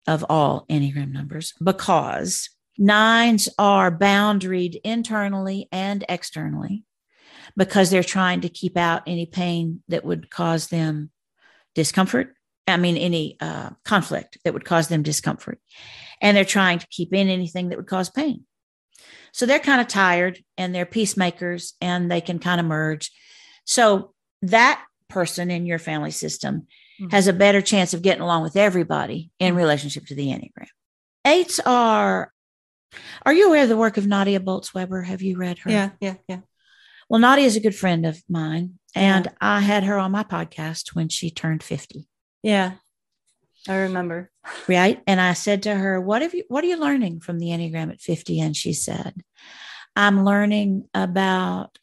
[0.07, 6.85] of all Enneagram numbers because nines are boundaried internally and externally
[7.57, 11.11] because they're trying to keep out any pain that would cause them
[11.75, 12.35] discomfort.
[12.67, 15.61] I mean, any uh, conflict that would cause them discomfort.
[16.21, 18.45] And they're trying to keep in anything that would cause pain.
[19.33, 23.11] So they're kind of tired and they're peacemakers and they can kind of merge.
[23.65, 26.67] So that person in your family system
[27.01, 27.11] mm-hmm.
[27.11, 29.59] has a better chance of getting along with everybody in mm-hmm.
[29.59, 30.69] relationship to the Enneagram.
[31.25, 32.33] Eights are,
[33.25, 35.03] are you aware of the work of Nadia Bolz-Weber?
[35.03, 35.71] Have you read her?
[35.71, 36.41] Yeah, yeah, yeah.
[37.09, 39.33] Well, Nadia is a good friend of mine, and yeah.
[39.41, 42.07] I had her on my podcast when she turned 50.
[42.43, 42.73] Yeah.
[43.69, 44.31] I remember.
[44.69, 45.03] Right.
[45.07, 47.91] And I said to her, What have you what are you learning from the Enneagram
[47.91, 48.41] at 50?
[48.41, 49.15] And she said,
[49.97, 51.77] I'm learning about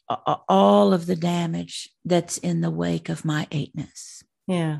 [0.47, 4.23] all of the damage that's in the wake of my eightness.
[4.47, 4.79] Yeah.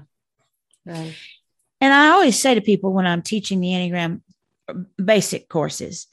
[0.86, 1.16] Right.
[1.82, 4.22] And I always say to people when I'm teaching the Enneagram
[5.04, 6.08] basic courses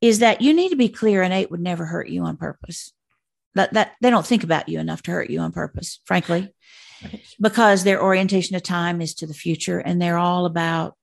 [0.00, 2.92] is that you need to be clear an eight would never hurt you on purpose.
[3.54, 6.52] That that they don't think about you enough to hurt you on purpose, frankly
[7.40, 10.96] because their orientation of time is to the future and they're all about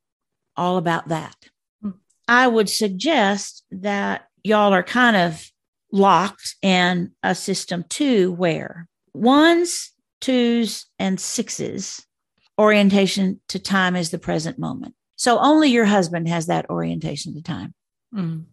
[0.56, 1.36] all about that.
[1.82, 1.92] Hmm.
[2.28, 5.50] I would suggest that y'all are kind of
[5.92, 12.06] locked in a system too where ones, twos, and sixes
[12.60, 14.96] orientation to time is the present moment.
[15.24, 17.74] So only your husband has that orientation to time.
[18.14, 18.44] Mm.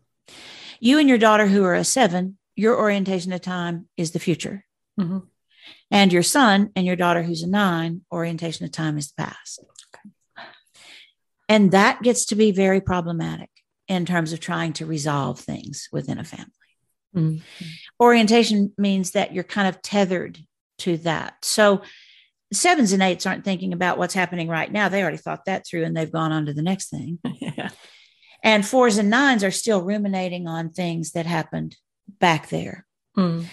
[0.78, 4.64] You and your daughter, who are a seven, your orientation to time is the future.
[4.96, 5.18] Mm-hmm.
[5.90, 9.64] And your son and your daughter, who's a nine, orientation of time is the past.
[10.38, 10.46] Okay.
[11.48, 13.50] And that gets to be very problematic
[13.88, 16.52] in terms of trying to resolve things within a family.
[17.16, 17.66] Mm-hmm.
[17.98, 20.38] Orientation means that you're kind of tethered
[20.78, 21.34] to that.
[21.42, 21.82] So
[22.52, 24.88] sevens and eights aren't thinking about what's happening right now.
[24.88, 27.18] They already thought that through and they've gone on to the next thing.
[27.40, 27.70] yeah.
[28.42, 31.76] And fours and nines are still ruminating on things that happened
[32.18, 32.86] back there.
[33.16, 33.46] Mm.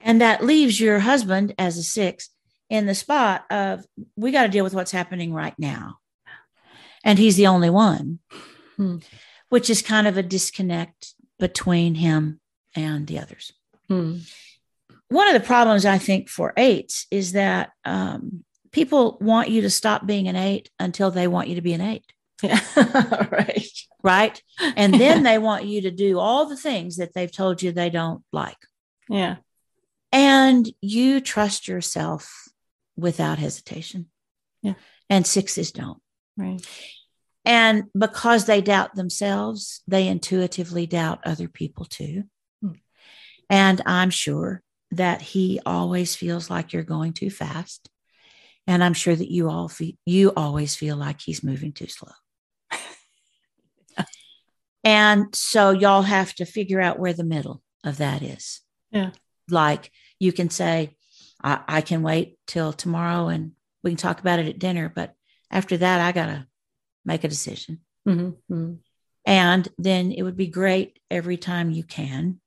[0.00, 2.30] And that leaves your husband as a six
[2.68, 3.84] in the spot of
[4.16, 5.98] we got to deal with what's happening right now.
[7.04, 8.20] And he's the only one,
[8.78, 9.02] mm.
[9.48, 12.40] which is kind of a disconnect between him
[12.74, 13.52] and the others.
[13.90, 14.28] Mm.
[15.08, 19.70] One of the problems I think for eights is that um, people want you to
[19.70, 22.04] stop being an eight until they want you to be an eight.
[22.42, 22.60] Yeah.
[23.30, 23.68] right.
[24.02, 24.42] Right.
[24.76, 27.88] And then they want you to do all the things that they've told you they
[27.88, 28.58] don't like.
[29.08, 29.36] Yeah.
[30.12, 32.48] And you trust yourself
[32.96, 34.10] without hesitation.
[34.62, 34.74] Yeah.
[35.08, 36.02] And sixes don't.
[36.36, 36.60] Right.
[37.44, 42.24] And because they doubt themselves, they intuitively doubt other people too.
[42.60, 42.72] Hmm.
[43.48, 44.62] And I'm sure
[44.96, 47.88] that he always feels like you're going too fast.
[48.66, 49.70] And I'm sure that you all
[50.06, 52.12] you always feel like he's moving too slow.
[54.84, 58.60] and so y'all have to figure out where the middle of that is.
[58.90, 59.10] Yeah.
[59.50, 60.96] Like you can say,
[61.42, 63.52] I, I can wait till tomorrow and
[63.82, 64.90] we can talk about it at dinner.
[64.94, 65.14] But
[65.50, 66.46] after that, I got to
[67.04, 67.80] make a decision.
[68.08, 68.54] Mm-hmm.
[68.54, 68.74] Mm-hmm.
[69.26, 72.40] And then it would be great every time you can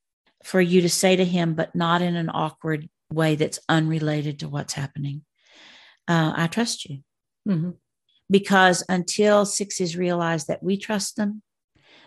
[0.47, 4.47] for you to say to him, but not in an awkward way that's unrelated to
[4.47, 5.23] what's happening.
[6.07, 6.99] Uh, I trust you.
[7.45, 7.71] Mm-hmm.
[8.31, 11.41] Because until sixes realize that we trust them,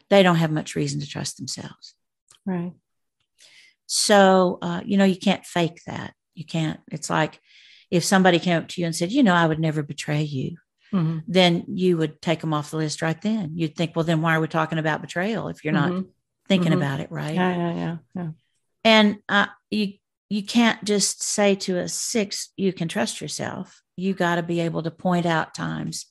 [0.09, 1.95] they don't have much reason to trust themselves.
[2.47, 2.73] Right.
[3.85, 6.15] So, uh, you know, you can't fake that.
[6.35, 6.81] You can't.
[6.91, 7.41] It's like
[7.91, 10.57] if somebody came up to you and said, you know, I would never betray you,
[10.95, 11.19] mm-hmm.
[11.29, 13.53] then you would take them off the list right then.
[13.55, 15.95] You'd think, well, then why are we talking about betrayal if you're mm-hmm.
[15.95, 16.05] not
[16.51, 16.83] thinking mm-hmm.
[16.83, 17.35] about it, right?
[17.35, 17.97] Yeah, yeah, yeah.
[18.17, 18.31] yeah.
[18.83, 19.95] And uh, you
[20.29, 23.83] you can't just say to a six, you can trust yourself.
[23.97, 26.07] You got to be able to point out times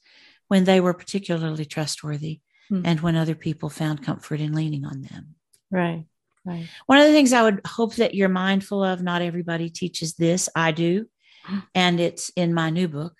[0.48, 2.86] when they were particularly trustworthy mm-hmm.
[2.86, 5.36] and when other people found comfort in leaning on them.
[5.72, 6.06] Right.
[6.46, 6.68] Right.
[6.86, 10.50] One of the things I would hope that you're mindful of, not everybody teaches this,
[10.56, 11.08] I do,
[11.76, 13.14] and it's in my new book.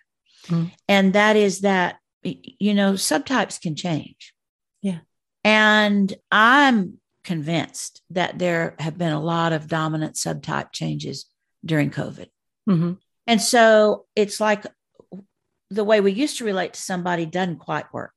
[0.48, 0.72] Mm.
[0.88, 4.34] And that is that, you know, subtypes can change.
[4.82, 5.00] Yeah.
[5.44, 11.26] And I'm convinced that there have been a lot of dominant subtype changes
[11.66, 12.28] during COVID.
[12.70, 12.94] Mm-hmm.
[13.28, 14.66] And so it's like
[15.70, 18.14] the way we used to relate to somebody doesn't quite work.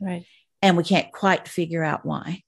[0.00, 0.24] Right.
[0.60, 2.42] And we can't quite figure out why.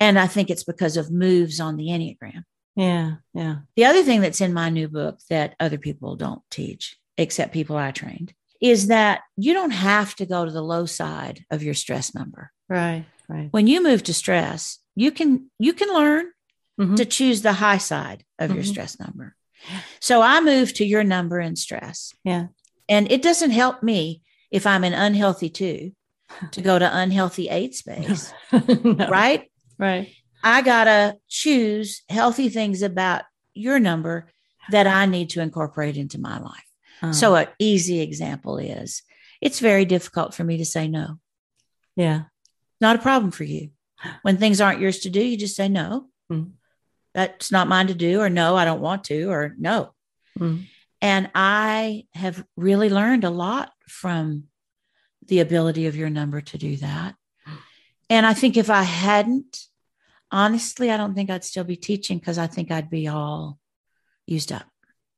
[0.00, 2.44] And I think it's because of moves on the Enneagram.
[2.74, 3.16] Yeah.
[3.32, 3.56] Yeah.
[3.74, 7.76] The other thing that's in my new book that other people don't teach, except people
[7.76, 11.74] I trained, is that you don't have to go to the low side of your
[11.74, 12.50] stress number.
[12.68, 13.04] Right.
[13.28, 13.48] Right.
[13.50, 16.26] When you move to stress, you can you can learn
[16.80, 16.94] mm-hmm.
[16.94, 18.56] to choose the high side of mm-hmm.
[18.56, 19.34] your stress number.
[20.00, 22.14] So I move to your number in stress.
[22.24, 22.46] Yeah.
[22.88, 25.92] And it doesn't help me if I'm an unhealthy two
[26.52, 28.32] to go to unhealthy eight space.
[28.52, 29.08] no.
[29.08, 29.50] Right?
[29.78, 30.12] Right.
[30.42, 33.22] I got to choose healthy things about
[33.54, 34.30] your number
[34.70, 36.64] that I need to incorporate into my life.
[37.02, 37.12] Uh-huh.
[37.12, 39.02] So, an easy example is
[39.40, 41.18] it's very difficult for me to say no.
[41.94, 42.24] Yeah.
[42.80, 43.70] Not a problem for you.
[44.22, 46.08] When things aren't yours to do, you just say no.
[46.30, 46.50] Mm-hmm.
[47.14, 49.94] That's not mine to do, or no, I don't want to, or no.
[50.38, 50.62] Mm-hmm.
[51.00, 54.44] And I have really learned a lot from
[55.26, 57.14] the ability of your number to do that.
[58.08, 59.64] And I think if I hadn't,
[60.30, 63.58] honestly, I don't think I'd still be teaching because I think I'd be all
[64.26, 64.66] used up.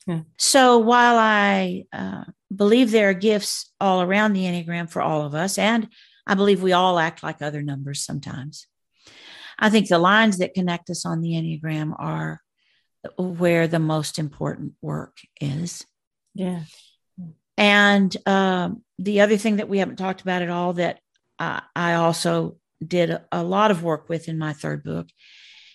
[0.06, 0.20] Yeah.
[0.38, 5.34] So while I uh, believe there are gifts all around the Enneagram for all of
[5.34, 5.88] us, and
[6.28, 8.66] I believe we all act like other numbers sometimes,
[9.58, 12.40] I think the lines that connect us on the Enneagram are
[13.16, 15.84] where the most important work is.
[16.34, 16.62] Yeah.
[17.56, 21.00] And um, the other thing that we haven't talked about at all that
[21.38, 25.08] I, I also did a, a lot of work with in my third book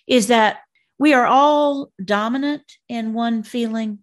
[0.08, 0.60] is that
[0.98, 4.00] we are all dominant in one feeling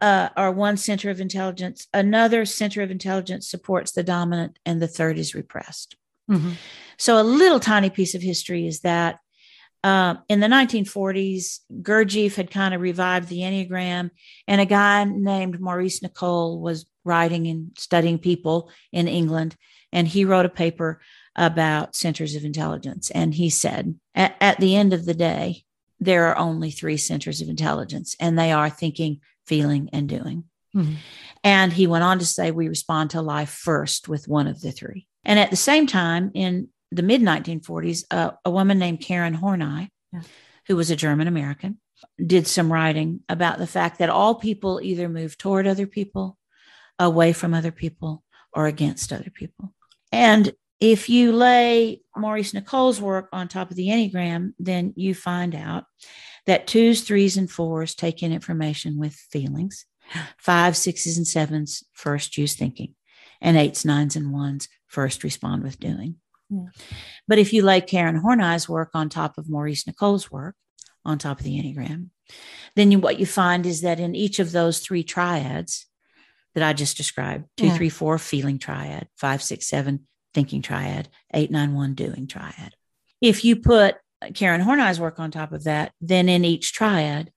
[0.00, 1.86] uh, or one center of intelligence.
[1.94, 5.96] Another center of intelligence supports the dominant, and the third is repressed.
[6.30, 6.52] Mm-hmm.
[6.98, 9.20] So, a little tiny piece of history is that
[9.84, 14.10] uh, in the 1940s, Gurdjieff had kind of revived the Enneagram,
[14.48, 19.56] and a guy named Maurice Nicoll was writing and studying people in England,
[19.92, 21.00] and he wrote a paper
[21.36, 23.10] about centers of intelligence.
[23.10, 25.64] And he said, at, at the end of the day,
[26.00, 30.44] there are only three centers of intelligence, and they are thinking, feeling, and doing.
[30.74, 30.94] Mm-hmm.
[31.44, 34.72] And he went on to say, we respond to life first with one of the
[34.72, 35.06] three.
[35.24, 39.90] And at the same time, in the mid 1940s, uh, a woman named Karen Horney,
[40.12, 40.20] yeah.
[40.66, 41.80] who was a German American,
[42.24, 46.36] did some writing about the fact that all people either move toward other people,
[46.98, 48.22] away from other people,
[48.52, 49.72] or against other people.
[50.12, 55.54] And if you lay Maurice Nicoll's work on top of the Enneagram, then you find
[55.54, 55.84] out
[56.46, 59.84] that twos, threes, and fours take in information with feelings.
[60.38, 62.94] Five, sixes, and sevens first use thinking,
[63.40, 66.16] and eights, nines, and ones first respond with doing.
[66.48, 66.68] Yeah.
[67.26, 70.54] But if you lay Karen Horney's work on top of Maurice Nicoll's work,
[71.04, 72.10] on top of the Enneagram,
[72.74, 75.86] then you, what you find is that in each of those three triads
[76.54, 77.76] that I just described two, yeah.
[77.76, 82.74] three, four, feeling triad, five, six, seven, thinking triad, eight, nine, one, doing triad.
[83.20, 83.96] If you put
[84.34, 87.32] Karen Horney's work on top of that, then in each triad,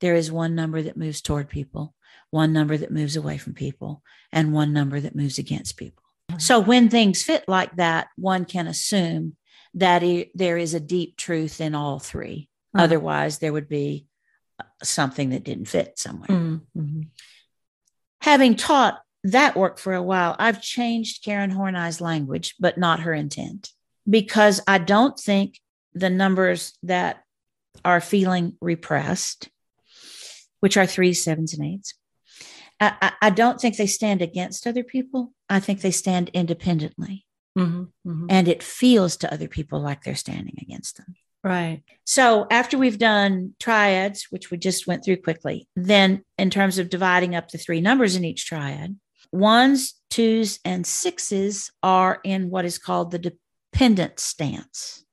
[0.00, 1.94] there is one number that moves toward people,
[2.30, 4.02] one number that moves away from people,
[4.32, 6.02] and one number that moves against people.
[6.38, 9.36] So when things fit like that, one can assume
[9.74, 12.84] that it, there is a deep truth in all 3 uh-huh.
[12.84, 14.06] Otherwise, there would be
[14.58, 16.28] uh, something that didn't fit somewhere.
[16.28, 17.02] Mm-hmm.
[18.20, 23.14] Having taught that work for a while, I've changed Karen Horney's language, but not her
[23.14, 23.70] intent,
[24.08, 25.60] because I don't think
[25.94, 27.22] the numbers that
[27.84, 29.48] are feeling repressed,
[30.60, 31.94] which are threes, sevens, and eights,
[32.80, 35.32] I, I, don't think they stand against other people.
[35.48, 37.24] I think they stand independently.
[37.56, 38.26] Mm-hmm, mm-hmm.
[38.28, 41.14] And it feels to other people like they're standing against them.
[41.44, 41.82] Right.
[42.04, 46.88] So after we've done triads, which we just went through quickly, then in terms of
[46.88, 48.98] dividing up the three numbers in each triad,
[49.30, 53.36] ones, twos, and sixes are in what is called the
[53.72, 55.04] dependent stance.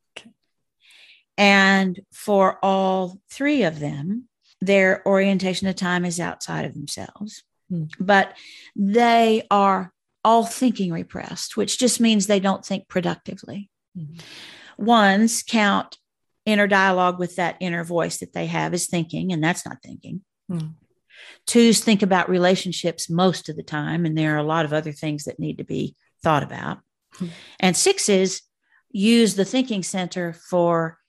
[1.41, 4.29] And for all three of them,
[4.61, 7.43] their orientation of time is outside of themselves.
[7.71, 7.91] Mm.
[7.99, 8.37] But
[8.75, 9.91] they are
[10.23, 13.71] all thinking repressed, which just means they don't think productively.
[13.97, 14.21] Mm.
[14.77, 15.97] Ones count
[16.45, 20.21] inner dialogue with that inner voice that they have as thinking, and that's not thinking.
[20.47, 20.75] Mm.
[21.47, 24.91] Twos think about relationships most of the time, and there are a lot of other
[24.91, 26.81] things that need to be thought about.
[27.15, 27.29] Mm.
[27.59, 28.43] And sixes
[28.91, 30.99] use the thinking center for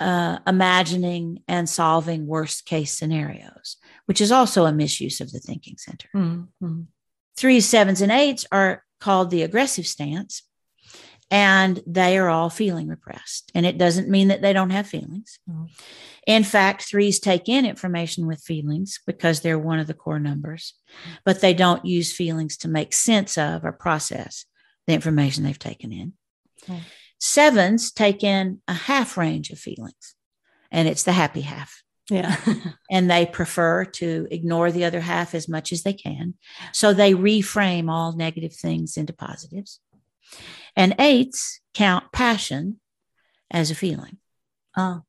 [0.00, 3.76] uh, imagining and solving worst case scenarios,
[4.06, 6.08] which is also a misuse of the thinking center.
[6.14, 6.82] Mm-hmm.
[7.36, 10.42] Threes, sevens, and eights are called the aggressive stance,
[11.30, 13.50] and they are all feeling repressed.
[13.54, 15.38] And it doesn't mean that they don't have feelings.
[15.48, 15.66] Mm-hmm.
[16.26, 20.74] In fact, threes take in information with feelings because they're one of the core numbers,
[21.24, 24.44] but they don't use feelings to make sense of or process
[24.86, 26.12] the information they've taken in.
[26.66, 26.82] Mm-hmm.
[27.18, 30.14] Sevens take in a half range of feelings,
[30.70, 31.82] and it's the happy half.
[32.10, 32.36] Yeah.
[32.90, 36.34] and they prefer to ignore the other half as much as they can.
[36.72, 39.80] So they reframe all negative things into positives.
[40.74, 42.80] And eights count passion
[43.50, 44.18] as a feeling.
[44.76, 45.02] Oh.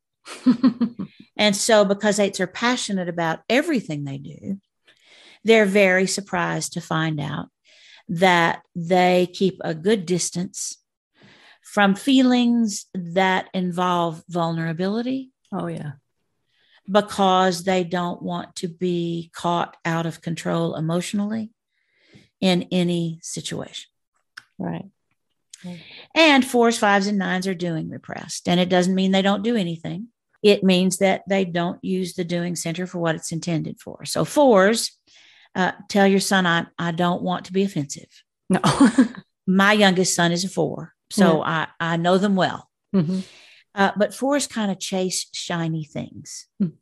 [1.38, 4.60] and so, because eights are passionate about everything they do,
[5.44, 7.48] they're very surprised to find out
[8.08, 10.79] that they keep a good distance
[11.72, 15.30] from feelings that involve vulnerability.
[15.52, 15.94] Oh, yeah.
[16.90, 21.52] Because they don't want to be caught out of control emotionally
[22.42, 23.88] in any situation.
[24.58, 24.90] Right.
[26.16, 28.48] And fours, fives, and nines are doing repressed.
[28.48, 30.08] And it doesn't mean they don't do anything.
[30.42, 34.06] It means that they don't use the doing center for what it's intended for.
[34.06, 34.98] So, fours,
[35.54, 38.24] uh, tell your son, I, I don't want to be offensive.
[38.50, 38.60] No.
[39.48, 40.96] My youngest son is a four.
[41.12, 41.68] So yeah.
[41.80, 42.70] I, I know them well.
[42.96, 43.20] Mm-hmm.
[43.76, 46.48] Uh, but fours kind of chase shiny things.
[46.62, 46.74] Mm.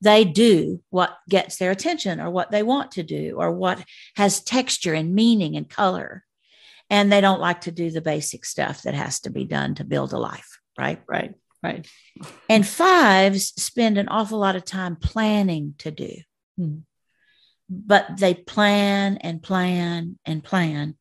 [0.00, 3.82] They do what gets their attention or what they want to do or what
[4.16, 6.24] has texture and meaning and color.
[6.90, 9.84] And they don't like to do the basic stuff that has to be done to
[9.84, 10.58] build a life.
[10.78, 11.00] Right.
[11.08, 11.34] Right.
[11.62, 11.88] Right.
[12.50, 16.12] And fives spend an awful lot of time planning to do.
[16.60, 16.82] Mm.
[17.70, 20.96] But they plan and plan and plan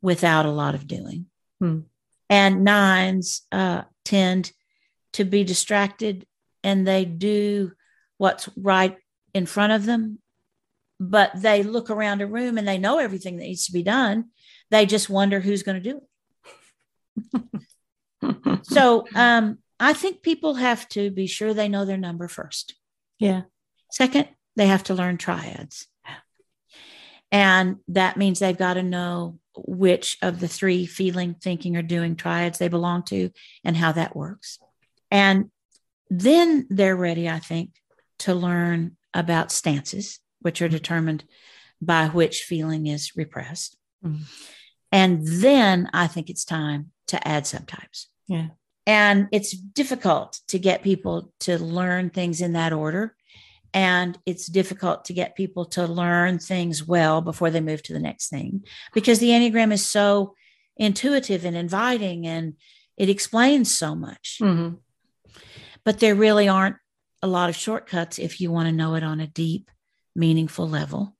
[0.00, 1.26] without a lot of doing.
[1.62, 1.84] Mm
[2.28, 4.52] and nines uh, tend
[5.14, 6.26] to be distracted
[6.62, 7.72] and they do
[8.18, 8.96] what's right
[9.34, 10.18] in front of them.
[10.98, 14.26] But they look around a room and they know everything that needs to be done.
[14.70, 16.00] They just wonder who's going to do
[17.34, 17.42] it.
[18.68, 22.74] So um, i think people have to be sure they know their number first.
[23.18, 23.42] Yeah.
[23.92, 25.86] Second they have to learn triads.
[27.30, 32.16] And that means they've got to know which of the three feeling, thinking, or doing
[32.16, 33.30] triads they belong to
[33.64, 34.58] and how that works.
[35.10, 35.50] And
[36.10, 37.70] then they're ready, I think,
[38.20, 41.24] to learn about stances, which are determined
[41.80, 43.76] by which feeling is repressed.
[44.04, 44.22] Mm-hmm.
[44.92, 48.06] And then I think it's time to add subtypes.
[48.28, 48.48] Yeah.
[48.86, 53.16] And it's difficult to get people to learn things in that order.
[53.74, 57.98] And it's difficult to get people to learn things well before they move to the
[57.98, 58.64] next thing
[58.94, 60.34] because the Enneagram is so
[60.76, 62.54] intuitive and inviting and
[62.96, 64.38] it explains so much.
[64.40, 64.76] Mm-hmm.
[65.84, 66.76] But there really aren't
[67.22, 69.70] a lot of shortcuts if you want to know it on a deep,
[70.14, 71.16] meaningful level.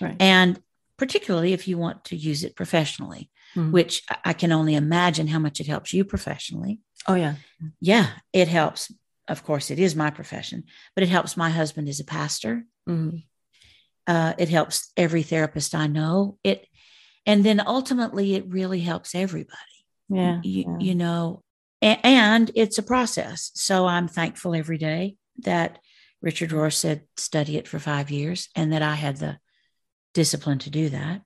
[0.00, 0.16] Right.
[0.20, 0.60] And
[0.96, 3.72] particularly if you want to use it professionally, Mhm.
[3.72, 6.80] which I can only imagine how much it helps you professionally.
[7.08, 7.34] Oh yeah.
[7.80, 8.92] Yeah, it helps.
[9.30, 10.64] Of course, it is my profession,
[10.94, 12.64] but it helps my husband as a pastor.
[12.88, 13.24] Mhm.
[14.06, 16.38] Uh, it helps every therapist I know.
[16.42, 16.66] It,
[17.26, 19.56] and then ultimately, it really helps everybody.
[20.08, 20.40] Yeah.
[20.42, 20.78] You, yeah.
[20.86, 21.42] you know,
[21.80, 23.52] a- and it's a process.
[23.54, 25.78] So I'm thankful every day that
[26.20, 29.38] Richard Rohr said study it for five years, and that I had the
[30.12, 31.22] discipline to do that.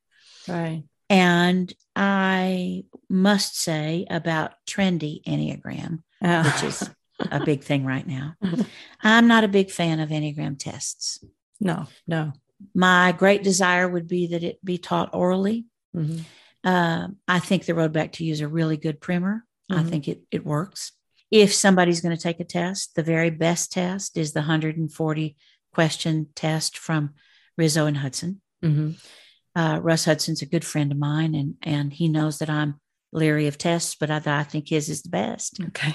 [0.47, 0.85] Right.
[1.09, 6.45] And I must say about trendy Enneagram, Yeah.
[6.45, 6.91] which is
[7.31, 8.35] a big thing right now.
[9.03, 11.25] I'm not a big fan of Enneagram tests.
[11.61, 12.33] no, no.
[12.75, 15.67] My great desire would be that it be taught orally.
[15.95, 16.25] Mhm.
[16.63, 19.45] Um, I think the Road Back to You is a really good primer.
[19.71, 19.89] I Mhm.
[19.91, 20.93] think it, it works.
[21.31, 25.37] If somebody's going to take a test, the very best test is the 140
[25.75, 27.15] question test from
[27.59, 28.41] Riso and Hudson.
[28.65, 28.97] Mhm.
[29.55, 32.81] Uh, Russ Hudson's a good friend of mine, and and he knows that I'm
[33.13, 35.61] leery of tests, but I, I think his is the best.
[35.61, 35.95] Okay.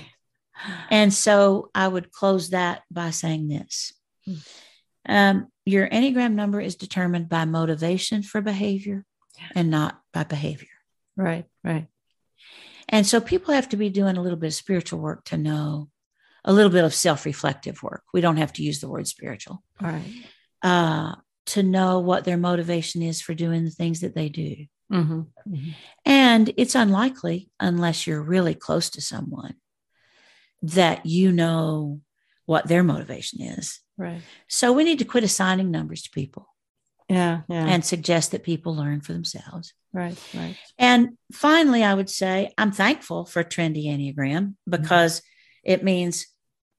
[0.89, 3.93] And so I would close that by saying this.
[5.07, 9.05] Um, your Enneagram number is determined by motivation for behavior
[9.55, 10.67] and not by behavior.
[11.15, 11.45] Right.
[11.63, 11.87] Right.
[12.87, 15.89] And so people have to be doing a little bit of spiritual work to know
[16.43, 18.03] a little bit of self reflective work.
[18.13, 20.03] We don't have to use the word spiritual All right.
[20.63, 21.15] uh,
[21.47, 24.65] to know what their motivation is for doing the things that they do.
[24.91, 25.27] Mhm.
[26.05, 29.55] And it's unlikely, unless you're really close to someone,
[30.61, 32.01] that you know
[32.45, 33.79] what their motivation is.
[33.97, 34.21] Right.
[34.47, 36.47] So we need to quit assigning numbers to people
[37.09, 37.41] Yeah.
[37.49, 37.65] Yeah.
[37.67, 39.73] and suggest that people learn for themselves.
[39.93, 40.17] right.
[40.33, 40.55] Right.
[40.77, 45.21] And finally, I would say I'm thankful for trendy Enneagram because
[45.63, 46.27] it means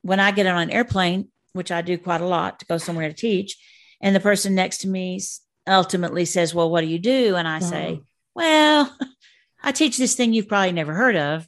[0.03, 3.09] when I get on an airplane, which I do quite a lot to go somewhere
[3.09, 3.57] to teach,
[4.01, 5.21] and the person next to me
[5.69, 7.37] ultimately says, Well, what do you do?
[7.37, 8.01] And I say, uh-huh.
[8.35, 8.97] Well,
[9.63, 11.47] I teach this thing you've probably never heard of.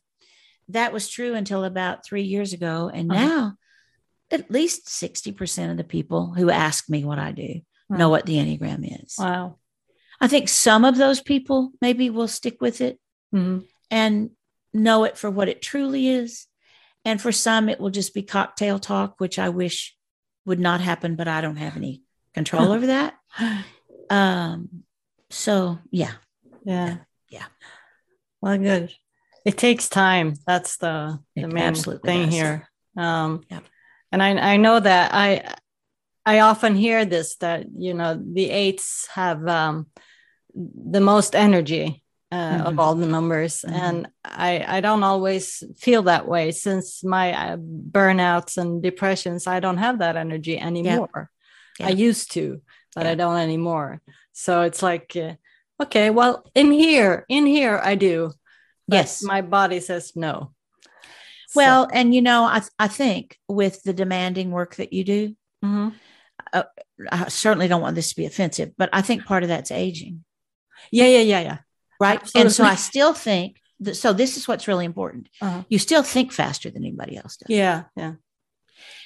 [0.68, 2.90] That was true until about three years ago.
[2.92, 3.26] And Uh-huh.
[3.26, 3.56] now
[4.30, 7.60] at least 60% of the people who ask me what I do
[7.90, 9.16] know what the Enneagram is.
[9.18, 9.58] Wow.
[10.20, 12.98] I think some of those people maybe will stick with it
[13.34, 13.66] Mhm.
[13.90, 14.30] and
[14.72, 16.46] know it for what it truly is.
[17.04, 19.94] And for some, it will just be cocktail talk, which I wish
[20.46, 22.02] would not happen, but I don't have any
[22.34, 23.18] control over that.
[24.10, 24.84] Um,
[25.30, 26.12] so yeah,
[26.64, 26.98] Yeah.
[27.30, 27.46] Yeah.
[28.42, 28.92] Well, good.
[29.45, 30.34] It takes time.
[30.47, 32.34] That's the, the main thing does.
[32.34, 32.68] here.
[32.97, 33.64] Um, Yep.
[34.12, 35.55] And I, I know that I
[36.26, 39.86] I often hear this that you know the eights have um,
[40.55, 42.78] the most energy uh, of Mhm.
[42.78, 43.72] all the numbers, Mhm.
[43.72, 49.47] and I I don't always feel that way since my uh, burnouts and depressions.
[49.47, 51.30] I don't have that energy anymore.
[51.80, 52.09] I Yeah.
[52.09, 52.61] used to,
[52.95, 54.01] but I don't anymore.
[54.32, 55.34] So it's like, uh,
[55.82, 58.32] okay, well, in here, in here, I do.
[58.89, 59.22] But Yes.
[59.22, 60.53] my body says no.
[61.49, 65.37] So- well, and you know, I I think with the demanding work that you do,
[65.64, 65.95] Mhm.
[67.11, 70.24] I certainly don't want this to be offensive, but I think part of that's aging,
[70.91, 71.59] yeah, yeah, yeah, yeah.
[72.01, 72.20] right?
[72.35, 73.95] And so I still think that.
[73.97, 75.28] So this is what's really important.
[75.41, 75.62] Uh-huh.
[75.68, 77.49] You still think faster than anybody else does.
[77.49, 78.14] Yeah, yeah.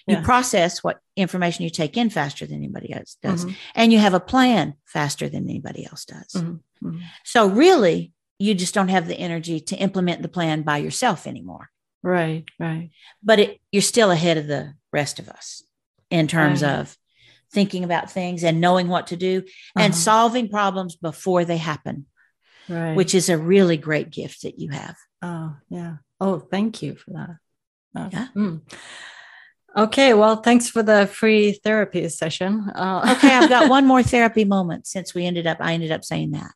[0.06, 0.22] You Yeah.
[0.22, 3.44] process what information you take in faster than anybody else does.
[3.44, 3.56] Mhm.
[3.74, 6.32] And you have a plan faster than anybody else does.
[6.34, 6.60] Mhm.
[6.82, 7.02] Mhm.
[7.24, 11.70] So, really, you just don't have the energy to implement the plan by yourself anymore.
[12.02, 12.90] Right, right.
[13.22, 15.62] But it, you're still ahead of the rest of us
[16.10, 16.74] in terms Right.
[16.80, 16.96] of
[17.52, 19.42] thinking about things and knowing what to do
[19.76, 20.00] and Uh-huh.
[20.00, 22.06] solving problems before they happen,
[22.68, 22.94] Right.
[22.94, 24.96] which is a really great gift that you have.
[25.22, 25.96] oh, yeah.
[26.20, 27.36] Oh, thank you for that.
[27.96, 28.28] Oh, Yeah.
[28.36, 28.60] mm.
[29.76, 32.70] Okay, well, thanks for the free therapy session.
[32.74, 36.04] Uh, Okay, I've got one more therapy moment since we ended up, I ended up
[36.04, 36.52] saying that.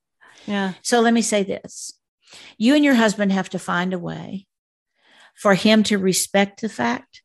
[0.47, 0.74] Yeah.
[0.82, 1.93] So let me say this
[2.59, 4.47] you and your husband have to find a way
[5.34, 7.22] for him to respect the fact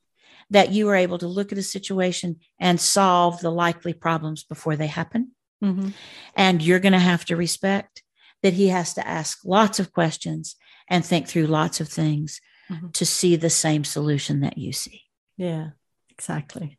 [0.50, 4.76] that you are able to look at a situation and solve the likely problems before
[4.76, 5.32] they happen.
[5.64, 5.94] Mhm.
[6.36, 8.04] And you're going to have to respect
[8.44, 10.56] that he has to ask lots of questions
[10.88, 12.94] and think through lots of things Mhm.
[12.94, 15.04] to see the same solution that you see.
[15.38, 15.72] Yeah,
[16.10, 16.78] exactly.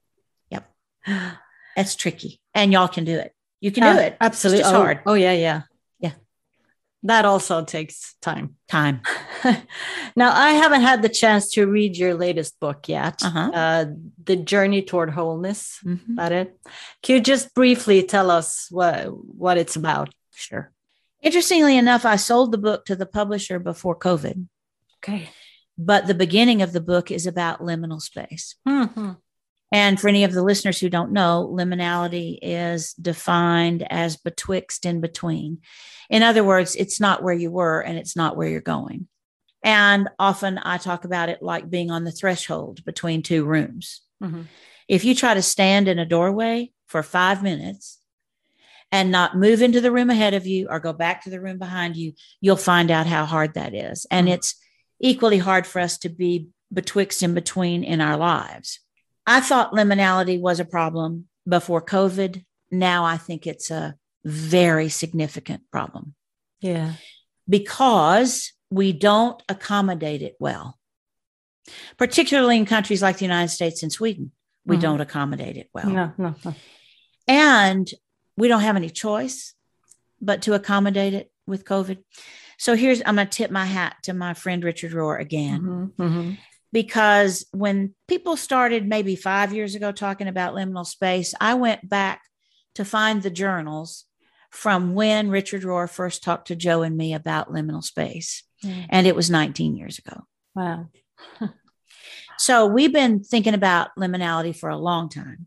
[0.51, 0.71] Yep.
[1.77, 2.41] That's tricky.
[2.55, 3.35] And y'all can do it.
[3.61, 4.17] You can do it.
[4.21, 4.61] Absolutely.
[4.61, 5.01] It's oh, hard.
[5.07, 5.63] Oh, yeah, yeah.
[7.07, 8.57] That also takes time.
[8.69, 9.01] Time.
[10.17, 13.23] now, I haven't had the chance to read your latest book yet.
[13.23, 13.51] Uh-huh.
[13.55, 13.85] Uh,
[14.25, 15.79] the Journey Toward Wholeness.
[15.85, 16.17] Mm-hmm.
[16.17, 16.59] That it?
[17.05, 20.13] Can you just briefly tell us what what it's about?
[20.35, 20.73] Sure.
[21.23, 24.47] Interestingly enough, I sold the book to the publisher before COVID.
[24.99, 25.29] Okay.
[25.79, 28.57] But the beginning of the book is about liminal space.
[28.67, 29.13] Mm-hmm.
[29.73, 35.01] And for any of the listeners who don't know, liminality is defined as betwixt in
[35.01, 35.59] between.
[36.09, 39.09] In other words, it's not where you were and it's not where you're going.
[39.65, 44.03] And often I talk about it like being on the threshold between two rooms.
[44.23, 44.43] Mm-hmm.
[44.87, 47.99] If you try to stand in a doorway for five minutes
[48.93, 51.59] and not move into the room ahead of you or go back to the room
[51.59, 54.07] behind you, you'll find out how hard that is.
[54.13, 54.35] And mm-hmm.
[54.35, 54.55] it's
[55.01, 58.79] equally hard for us to be betwixt and between in our lives.
[59.27, 62.45] I thought liminality was a problem before COVID.
[62.71, 66.15] Now I think it's a very significant problem.
[66.61, 66.95] Yeah.
[67.49, 70.79] Because we don't accommodate it well,
[71.97, 74.33] particularly in countries like the United States and Sweden.
[74.65, 74.83] We mm-hmm.
[74.83, 75.89] don't accommodate it well.
[75.89, 76.55] No, no, no.
[77.29, 77.89] And
[78.37, 79.55] we don't have any choice
[80.21, 81.99] but to accommodate it with COVID.
[82.59, 85.61] So here's, I'm going to tip my hat to my friend Richard Rohr again.
[85.61, 86.35] Mm-hmm, mm-hmm
[86.73, 92.23] because when people started maybe five years ago talking about liminal space, I went back
[92.75, 94.05] to find the journals
[94.51, 98.43] from when Richard Rohr first talked to Joe and me about liminal space.
[98.65, 98.87] Mm.
[98.89, 100.23] And it was 19 years ago.
[100.55, 100.89] Wow.
[102.39, 105.47] so we've been thinking about liminality for a long time.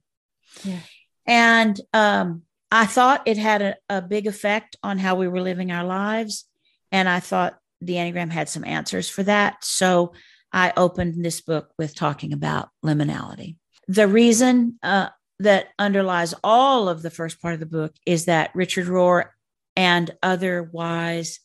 [0.63, 0.79] Yeah.
[1.25, 5.71] And um, I thought it had a, a big effect on how we were living
[5.71, 6.45] our lives.
[6.91, 9.63] And I thought the Enneagram had some answers for that.
[9.63, 10.13] So
[10.51, 13.57] I opened this book with talking about liminality.
[13.87, 18.51] The reason uh, that underlies all of the first part of the book is that
[18.53, 19.29] Richard Rohr
[19.75, 21.39] and other wise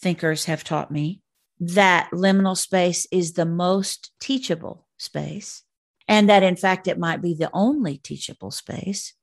[0.00, 1.20] thinkers have taught me
[1.58, 5.62] that liminal space is the most teachable space,
[6.08, 9.14] and that in fact it might be the only teachable space.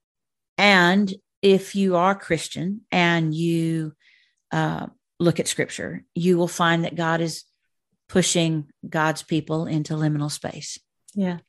[0.58, 3.94] And if you are Christian and you
[4.52, 4.88] uh,
[5.20, 7.44] look at scripture, you will find that God is
[8.14, 10.78] pushing God's people into liminal space.
[11.16, 11.40] Yeah.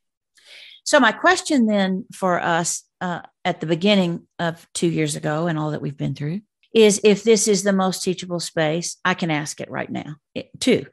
[0.82, 5.58] So, my question then for us uh, at the beginning of two years ago and
[5.58, 6.40] all that we've been through
[6.74, 10.16] is if this is the most teachable space, I can ask it right now.
[10.34, 10.86] It, two,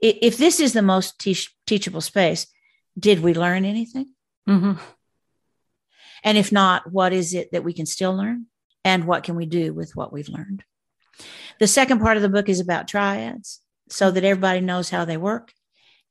[0.00, 2.46] if this is the most teach, teachable space,
[2.96, 4.14] did we learn anything?
[4.48, 4.80] Mm-hmm.
[6.22, 8.46] And if not, what is it that we can still learn?
[8.84, 10.62] And what can we do with what we've learned?
[11.58, 15.16] The second part of the book is about triads so that everybody knows how they
[15.16, 15.52] work.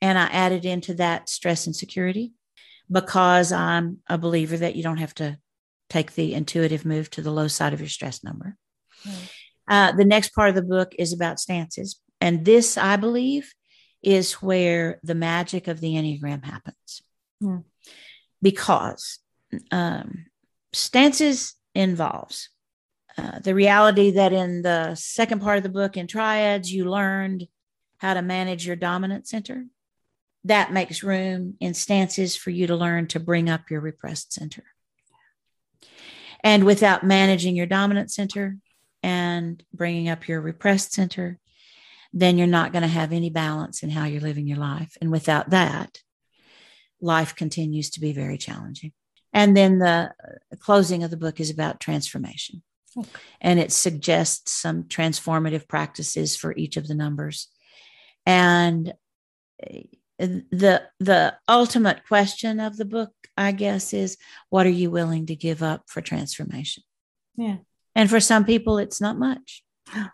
[0.02, 2.34] And I added into that stress and security
[2.92, 5.38] because I'm a believer that you don't have to
[5.90, 8.58] take the intuitive move to the low side of your stress number.
[9.06, 9.32] Mm.
[9.68, 12.00] Uh, the next part of the book is about stances.
[12.22, 13.54] And this, I believe,
[14.04, 17.02] is where the magic of the Enneagram happens.
[17.42, 17.64] Mm.
[18.42, 19.20] Because
[19.72, 20.26] um,
[20.74, 22.50] stances involves
[23.18, 27.48] uh, the reality that in the second part of the book in triads, you learned
[27.98, 29.66] how to manage your dominant center.
[30.44, 34.64] That makes room in stances for you to learn to bring up your repressed center.
[36.44, 38.58] And without managing your dominant center
[39.02, 41.40] and bringing up your repressed center,
[42.14, 44.96] then you're not going to have any balance in how you're living your life.
[45.02, 46.02] And without that,
[47.02, 48.94] life continues to be very challenging.
[49.34, 50.14] And then the
[50.60, 52.62] closing of the book is about transformation.
[52.98, 53.10] Okay.
[53.42, 57.50] And it suggests some transformative practices for each of the numbers
[58.26, 58.94] and
[60.18, 64.18] the the ultimate question of the book i guess is
[64.50, 66.84] what are you willing to give up for transformation?
[67.36, 67.58] Yeah.
[67.96, 69.64] And for some people it's not much.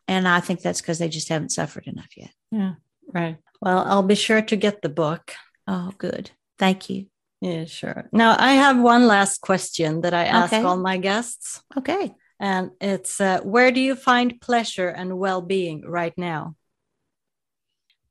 [0.07, 2.31] And i think that's because they just haven't suffered enough yet.
[2.51, 2.73] Yeah
[3.13, 3.37] right.
[3.61, 5.33] Well i'll be sure to get the book.
[5.67, 6.31] Oh good.
[6.57, 7.05] Thank you.
[7.41, 8.09] Yeah sure.
[8.11, 10.63] Now i have one last question that i ask okay.
[10.63, 11.61] all my guests.
[11.77, 12.13] Okay.
[12.39, 16.55] And it's uh, where do you find pleasure and well-being right now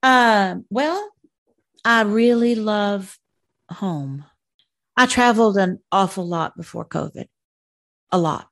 [0.02, 1.10] uh, well,
[1.84, 3.18] I really love
[3.70, 4.24] home.
[4.96, 7.26] I traveled an awful lot before COVID,
[8.12, 8.48] a lot.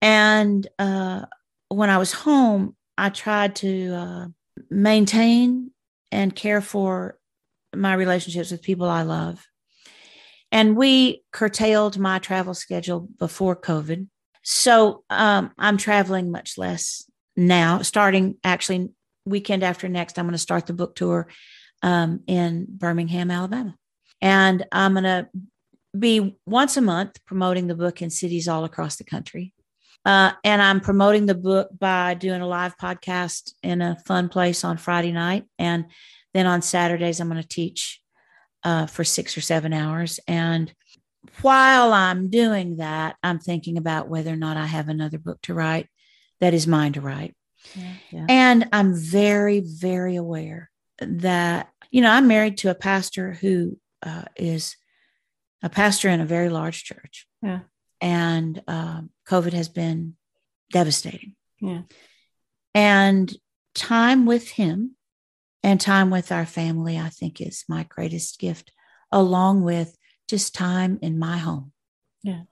[0.00, 1.26] And uh,
[1.68, 4.26] when I was home, I tried to uh,
[4.70, 5.70] maintain
[6.12, 7.18] and care for
[7.74, 9.44] my relationships with people I love.
[10.52, 14.06] And we curtailed my travel schedule before COVID.
[14.42, 18.90] So um, I'm traveling much less now, starting actually
[19.24, 21.28] weekend after next, I'm going to start the book tour
[21.82, 23.76] um, in Birmingham, Alabama.
[24.20, 25.28] And I'm going to
[25.98, 29.52] be once a month promoting the book in cities all across the country.
[30.04, 34.64] Uh, and I'm promoting the book by doing a live podcast in a fun place
[34.64, 35.44] on Friday night.
[35.58, 35.86] And
[36.34, 38.02] then on Saturdays, I'm going to teach
[38.64, 40.20] uh, for six or seven hours.
[40.26, 40.72] And
[41.40, 45.54] while I'm doing that, I'm thinking about whether or not I have another book to
[45.54, 45.88] write
[46.40, 47.34] that is mine to write.
[47.74, 48.26] Yeah, yeah.
[48.28, 54.24] And I'm very, very aware that, you know, I'm married to a pastor who uh,
[54.36, 54.76] is
[55.62, 57.26] a pastor in a very large church.
[57.42, 57.60] Yeah.
[58.00, 60.16] And um, COVID has been
[60.70, 61.36] devastating.
[61.60, 61.82] Yeah.
[62.74, 63.34] And
[63.74, 64.96] time with him
[65.62, 68.70] and time with our family, I think, is my greatest gift,
[69.10, 69.96] along with
[70.28, 71.72] just time in my home.
[72.22, 72.42] Yeah.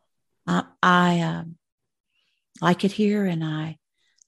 [0.46, 1.56] I, I um,
[2.60, 3.78] like it here and I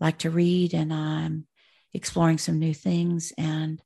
[0.00, 1.46] like to read and I'm
[1.92, 3.80] exploring some new things and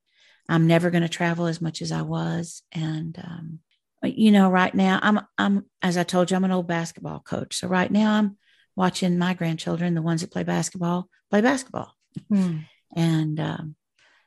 [0.48, 2.62] I'm never going to travel as much as I was.
[2.72, 3.58] And, um,
[4.02, 7.56] you know, right now I'm, I'm, as I told you, I'm an old basketball coach.
[7.56, 8.36] So right now I'm
[8.76, 11.94] watching my grandchildren, the ones that play basketball, play basketball.
[12.32, 12.64] Mm.
[12.96, 13.76] And um,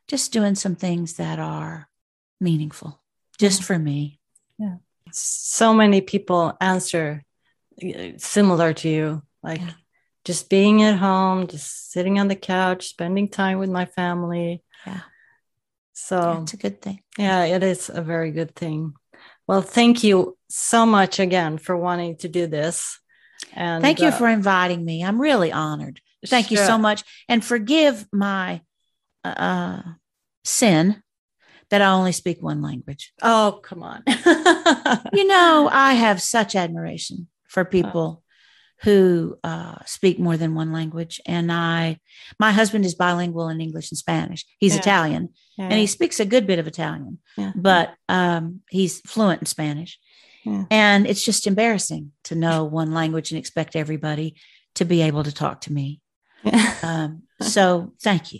[0.07, 1.87] just doing some things that are
[2.39, 3.01] meaningful
[3.39, 4.19] just for me.
[4.59, 4.75] Yeah.
[5.11, 7.23] So many people answer
[7.83, 9.71] uh, similar to you, like yeah.
[10.25, 14.63] Just being at home, just sitting on the couch, spending time with my family.
[14.85, 15.01] Yeah.
[15.93, 17.01] So it's a good thing.
[17.17, 18.93] Yeah, it is a very good thing.
[19.47, 22.99] Well, thank you so much again for wanting to do this.
[23.53, 25.03] And thank you uh, for inviting me.
[25.03, 25.99] I'm really honored.
[26.25, 26.57] Thank sure.
[26.57, 27.03] you so much.
[27.27, 28.61] And forgive my
[29.23, 29.81] uh,
[30.43, 31.01] sin
[31.69, 33.13] that I only speak one language.
[33.21, 34.03] Oh, come on.
[35.13, 38.23] you know, I have such admiration for people
[38.83, 41.21] who uh, speak more than one language.
[41.25, 41.99] And I,
[42.39, 44.45] my husband is bilingual in English and Spanish.
[44.57, 44.79] He's yeah.
[44.79, 45.65] Italian yeah.
[45.65, 47.51] and he speaks a good bit of Italian, yeah.
[47.55, 49.99] but um, he's fluent in Spanish.
[50.71, 54.35] And it's just embarrassing to know one language and expect everybody
[54.75, 56.01] to be able to talk to me.
[56.81, 58.39] um, so thank you.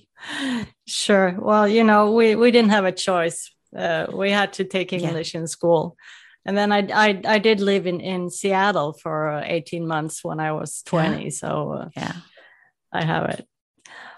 [0.87, 1.35] Sure.
[1.37, 3.51] Well, you know, we, we didn't have a choice.
[3.75, 5.95] Uh, we had to take English in school.
[6.45, 10.39] And then I, I, I did live in, in Seattle for uh, 18 months when
[10.39, 11.23] I was 20.
[11.23, 11.29] Yeah.
[11.29, 12.13] So uh, yeah,
[12.91, 13.47] I have it.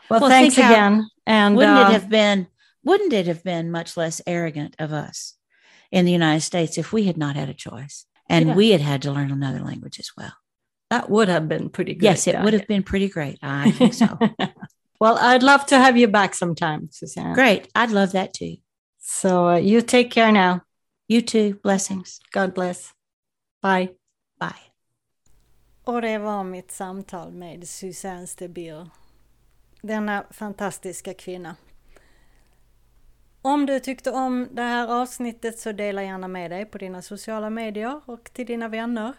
[0.10, 1.10] Well, well thanks again.
[1.26, 2.48] And wouldn't it uh, have been,
[2.84, 5.36] wouldn't it have been much less arrogant of us
[5.92, 8.56] in the United States if we had not had a choice and yeah.
[8.56, 10.34] we had had to learn another language as well?
[10.90, 12.04] That would have been pretty good.
[12.04, 13.40] Yes, it would have been pretty great.
[13.42, 14.18] I think so.
[15.00, 17.34] well, I'd love to have you back sometime, Suzanne.
[17.34, 17.68] Great.
[17.76, 18.58] I'd love that too.
[19.00, 20.62] So uh, you take care now.
[21.08, 21.54] You too.
[21.64, 22.20] Blessings.
[22.32, 22.92] God bless.
[23.62, 23.90] Bye.
[24.40, 24.74] Bye.
[25.84, 28.90] Och det var mitt samtal med Suzanne Stebir.
[29.82, 31.56] Denna fantastiska kvinna.
[33.42, 37.50] Om du tyckte om det här avsnittet så dela gärna med dig på dina sociala
[37.50, 39.14] medier och till dina vänner.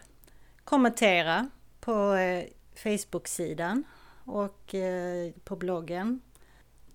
[0.63, 2.43] Kommentera på eh,
[2.75, 3.83] Facebook-sidan
[4.25, 6.21] och eh, på bloggen.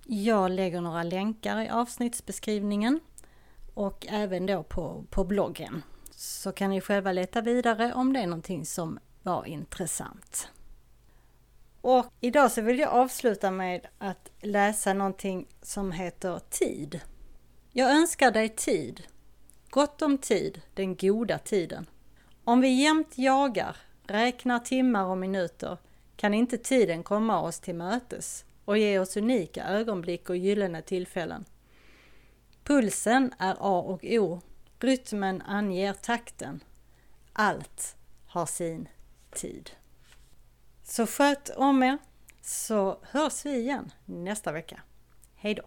[0.06, 3.00] Jag lägger några länkar i avsnittsbeskrivningen
[3.74, 5.82] och även då på, på bloggen.
[6.10, 10.48] Så kan ni själva leta vidare om det är någonting som var intressant.
[11.80, 17.00] Och idag så vill jag avsluta med att läsa någonting som heter Tid.
[17.72, 19.02] Jag önskar dig tid,
[19.70, 21.86] gott om tid, den goda tiden.
[22.44, 25.78] Om vi jämt jagar, räknar timmar och minuter
[26.16, 31.44] kan inte tiden komma oss till mötes och ge oss unika ögonblick och gyllene tillfällen.
[32.70, 34.40] Pulsen är A och O.
[34.80, 36.64] Rytmen anger takten.
[37.32, 37.96] Allt
[38.26, 38.88] har sin
[39.30, 39.70] tid.
[40.84, 41.98] Så sköt om er
[42.42, 44.80] så hörs vi igen nästa vecka.
[45.34, 45.62] Hej då!